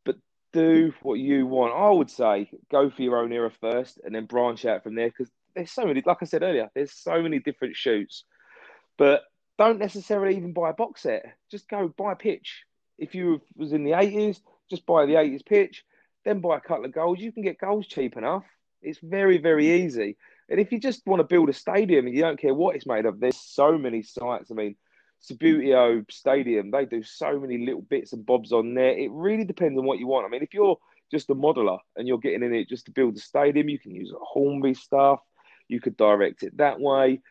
But 0.06 0.18
do 0.54 0.94
what 1.02 1.16
you 1.16 1.46
want. 1.46 1.74
I 1.74 1.90
would 1.90 2.10
say 2.10 2.50
go 2.72 2.90
for 2.90 3.02
your 3.02 3.18
own 3.18 3.32
era 3.32 3.52
first 3.60 4.00
and 4.04 4.16
then 4.16 4.26
branch 4.26 4.66
out 4.66 4.84
from 4.84 4.96
there 4.96 5.10
because 5.10 5.30
there's 5.56 5.72
so 5.72 5.86
many, 5.86 6.02
like 6.06 6.20
I 6.22 6.26
said 6.26 6.44
earlier, 6.44 6.70
there's 6.74 6.94
so 6.94 7.22
many 7.22 7.40
different 7.40 7.76
shoots. 7.76 8.24
But 8.98 9.24
don't 9.58 9.80
necessarily 9.80 10.38
even 10.38 10.54
buy 10.54 10.70
a 10.70 10.74
box 10.74 11.02
set. 11.02 11.26
Just 11.50 11.68
go 11.68 11.90
buy 11.90 12.14
a 12.14 12.16
pitch. 12.16 12.64
If 12.98 13.16
you 13.16 13.42
was 13.56 13.74
in 13.74 13.84
the 13.84 13.92
80s, 13.92 14.40
just 14.70 14.86
buy 14.86 15.06
the 15.06 15.16
80s 15.16 15.46
pitch, 15.46 15.84
then 16.24 16.40
buy 16.40 16.58
a 16.58 16.62
couple 16.62 16.86
of 16.86 16.94
goals. 16.94 17.20
You 17.20 17.32
can 17.32 17.44
get 17.44 17.58
goals 17.58 17.88
cheap 17.88 18.16
enough. 18.16 18.46
It's 18.82 19.00
very, 19.00 19.38
very 19.38 19.66
mm. 19.66 19.86
easy 19.86 20.18
And 20.50 20.60
if 20.60 20.72
you 20.72 20.80
just 20.80 21.06
want 21.06 21.20
to 21.20 21.24
build 21.24 21.50
a 21.50 21.54
stadium 21.54 22.08
and 22.08 22.16
you 22.16 22.22
don't 22.22 22.40
care 22.40 22.54
what 22.54 22.76
it's 22.76 22.86
made 22.86 23.06
of, 23.06 23.20
there's 23.20 23.40
so 23.40 23.78
many 23.78 24.02
sites. 24.02 24.52
I 24.52 24.54
mean, 24.54 24.76
Subbuteo 25.24 26.10
Stadium, 26.12 26.72
they 26.72 26.86
do 26.86 27.04
so 27.04 27.40
many 27.40 27.66
little 27.66 27.84
bits 27.84 28.14
and 28.14 28.26
bobs 28.26 28.52
on 28.52 28.74
there. 28.74 28.98
It 28.98 29.12
really 29.12 29.46
depends 29.46 29.78
on 29.78 29.86
what 29.86 30.00
you 30.00 30.08
want. 30.08 30.26
I 30.26 30.30
mean, 30.30 30.44
if 30.44 30.54
you're 30.54 30.78
just 31.12 31.30
a 31.30 31.36
modeler 31.36 31.80
and 31.96 32.08
you're 32.08 32.18
getting 32.18 32.44
in 32.44 32.54
it 32.54 32.70
just 32.70 32.86
to 32.86 32.92
build 32.92 33.18
a 33.18 33.20
stadium, 33.20 33.70
you 33.70 33.78
can 33.78 33.94
use 33.94 34.12
Hornby 34.20 34.74
stuff. 34.74 35.20
You 35.68 35.80
could 35.80 35.96
direct 35.96 36.44
it 36.44 36.58
that 36.58 36.80
way. 36.80 37.22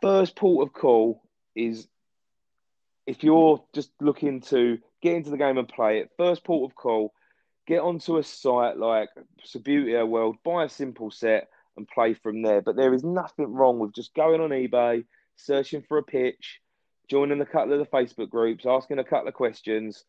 First 0.00 0.36
port 0.36 0.68
of 0.68 0.74
call 0.74 1.22
is 1.56 1.88
if 3.06 3.24
you're 3.24 3.64
just 3.74 3.90
looking 4.00 4.42
to 4.42 4.78
get 5.02 5.16
into 5.16 5.30
the 5.30 5.36
game 5.36 5.58
and 5.58 5.68
play 5.68 5.98
it, 5.98 6.10
first 6.16 6.44
port 6.44 6.70
of 6.70 6.76
call, 6.76 7.12
get 7.66 7.80
onto 7.80 8.18
a 8.18 8.22
site 8.22 8.76
like 8.76 9.08
Subbuteo 9.46 10.06
World, 10.06 10.36
buy 10.44 10.64
a 10.64 10.68
simple 10.68 11.10
set 11.10 11.48
and 11.76 11.88
play 11.88 12.14
from 12.14 12.42
there. 12.42 12.60
But 12.60 12.76
there 12.76 12.94
is 12.94 13.04
nothing 13.04 13.52
wrong 13.52 13.78
with 13.78 13.94
just 13.94 14.14
going 14.14 14.40
on 14.40 14.50
eBay, 14.50 15.04
searching 15.36 15.82
for 15.82 15.98
a 15.98 16.02
pitch, 16.02 16.60
joining 17.08 17.40
a 17.40 17.46
couple 17.46 17.72
of 17.72 17.78
the 17.78 17.86
Facebook 17.86 18.30
groups, 18.30 18.66
asking 18.66 18.98
a 18.98 19.04
couple 19.04 19.28
of 19.28 19.34
questions, 19.34 20.04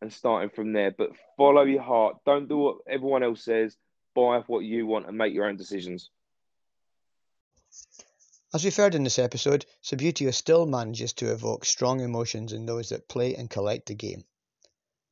and 0.00 0.12
starting 0.12 0.50
from 0.50 0.72
there. 0.72 0.92
But 0.96 1.10
follow 1.36 1.62
your 1.62 1.82
heart. 1.82 2.16
Don't 2.24 2.48
do 2.48 2.58
what 2.58 2.78
everyone 2.88 3.22
else 3.22 3.44
says. 3.44 3.76
Buy 4.14 4.40
what 4.46 4.60
you 4.60 4.86
want 4.86 5.06
and 5.06 5.18
make 5.18 5.34
your 5.34 5.46
own 5.46 5.56
decisions. 5.56 6.10
As 8.54 8.64
we've 8.64 8.74
heard 8.74 8.94
in 8.94 9.04
this 9.04 9.18
episode, 9.18 9.66
Subbuteo 9.82 10.32
still 10.32 10.64
manages 10.64 11.12
to 11.14 11.32
evoke 11.32 11.66
strong 11.66 12.00
emotions 12.00 12.54
in 12.54 12.64
those 12.64 12.88
that 12.88 13.08
play 13.08 13.34
and 13.34 13.50
collect 13.50 13.86
the 13.86 13.94
game. 13.94 14.24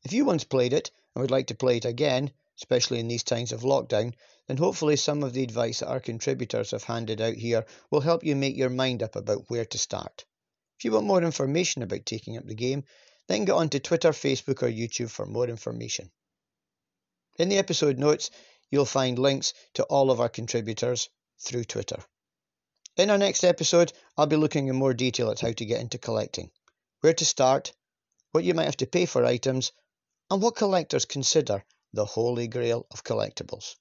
If 0.04 0.12
you 0.14 0.24
once 0.24 0.44
played 0.44 0.72
it 0.72 0.90
and 1.16 1.22
would 1.22 1.30
like 1.30 1.46
to 1.46 1.54
play 1.54 1.78
it 1.78 1.86
again, 1.86 2.30
especially 2.58 3.00
in 3.00 3.08
these 3.08 3.22
times 3.22 3.50
of 3.50 3.62
lockdown, 3.62 4.12
then 4.48 4.58
hopefully 4.58 4.96
some 4.96 5.22
of 5.22 5.32
the 5.32 5.42
advice 5.42 5.80
that 5.80 5.88
our 5.88 5.98
contributors 5.98 6.72
have 6.72 6.84
handed 6.84 7.22
out 7.22 7.32
here 7.32 7.64
will 7.90 8.02
help 8.02 8.22
you 8.22 8.36
make 8.36 8.54
your 8.54 8.68
mind 8.68 9.02
up 9.02 9.16
about 9.16 9.48
where 9.48 9.64
to 9.64 9.78
start. 9.78 10.26
If 10.78 10.84
you 10.84 10.92
want 10.92 11.06
more 11.06 11.22
information 11.22 11.82
about 11.82 12.04
taking 12.04 12.36
up 12.36 12.44
the 12.44 12.54
game, 12.54 12.84
then 13.28 13.46
get 13.46 13.54
onto 13.54 13.78
Twitter, 13.78 14.10
Facebook, 14.10 14.62
or 14.62 14.70
YouTube 14.70 15.08
for 15.08 15.24
more 15.24 15.48
information. 15.48 16.10
In 17.38 17.48
the 17.48 17.56
episode 17.56 17.98
notes, 17.98 18.30
you'll 18.70 18.84
find 18.84 19.18
links 19.18 19.54
to 19.72 19.84
all 19.84 20.10
of 20.10 20.20
our 20.20 20.28
contributors 20.28 21.08
through 21.38 21.64
Twitter. 21.64 22.04
In 22.98 23.08
our 23.08 23.16
next 23.16 23.42
episode, 23.42 23.90
I'll 24.18 24.26
be 24.26 24.36
looking 24.36 24.68
in 24.68 24.76
more 24.76 24.92
detail 24.92 25.30
at 25.30 25.40
how 25.40 25.52
to 25.52 25.64
get 25.64 25.80
into 25.80 25.96
collecting, 25.96 26.50
where 27.00 27.14
to 27.14 27.24
start, 27.24 27.72
what 28.32 28.44
you 28.44 28.52
might 28.52 28.64
have 28.64 28.76
to 28.76 28.86
pay 28.86 29.06
for 29.06 29.24
items, 29.24 29.72
and 30.30 30.42
what 30.42 30.56
collectors 30.56 31.04
consider 31.04 31.62
the 31.92 32.04
holy 32.04 32.48
grail 32.48 32.86
of 32.90 33.04
collectibles. 33.04 33.76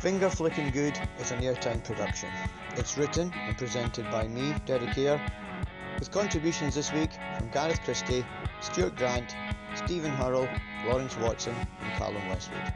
Finger 0.00 0.28
Flicking 0.28 0.70
Good 0.70 0.98
is 1.18 1.30
an 1.30 1.40
airtime 1.40 1.82
production. 1.82 2.30
It's 2.76 2.98
written 2.98 3.32
and 3.34 3.56
presented 3.56 4.10
by 4.10 4.28
me, 4.28 4.54
Derek 4.66 4.96
Ayre, 4.96 5.20
with 5.98 6.10
contributions 6.10 6.74
this 6.74 6.92
week 6.92 7.10
from 7.38 7.50
Gareth 7.50 7.80
Christie, 7.84 8.24
Stuart 8.60 8.96
Grant, 8.96 9.34
Stephen 9.74 10.12
Hurrell, 10.12 10.48
Lawrence 10.86 11.16
Watson, 11.16 11.54
and 11.54 11.92
Callum 11.94 12.28
Westwood. 12.28 12.72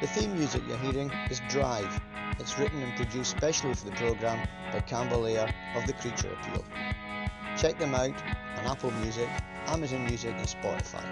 The 0.00 0.08
theme 0.08 0.34
music 0.36 0.62
you're 0.66 0.78
hearing 0.78 1.10
is 1.30 1.40
Drive 1.48 2.00
it's 2.38 2.58
written 2.58 2.82
and 2.82 2.96
produced 2.96 3.30
specially 3.30 3.74
for 3.74 3.84
the 3.84 3.92
programme 3.92 4.48
by 4.72 4.80
Campbell 4.80 5.26
Ayre 5.26 5.52
of 5.76 5.86
The 5.86 5.92
Creature 5.92 6.32
Appeal. 6.32 6.64
Check 7.56 7.78
them 7.78 7.94
out 7.94 8.14
on 8.62 8.70
Apple 8.70 8.92
Music, 8.92 9.28
Amazon 9.66 10.04
Music 10.04 10.38
and 10.38 10.46
Spotify. 10.48 11.04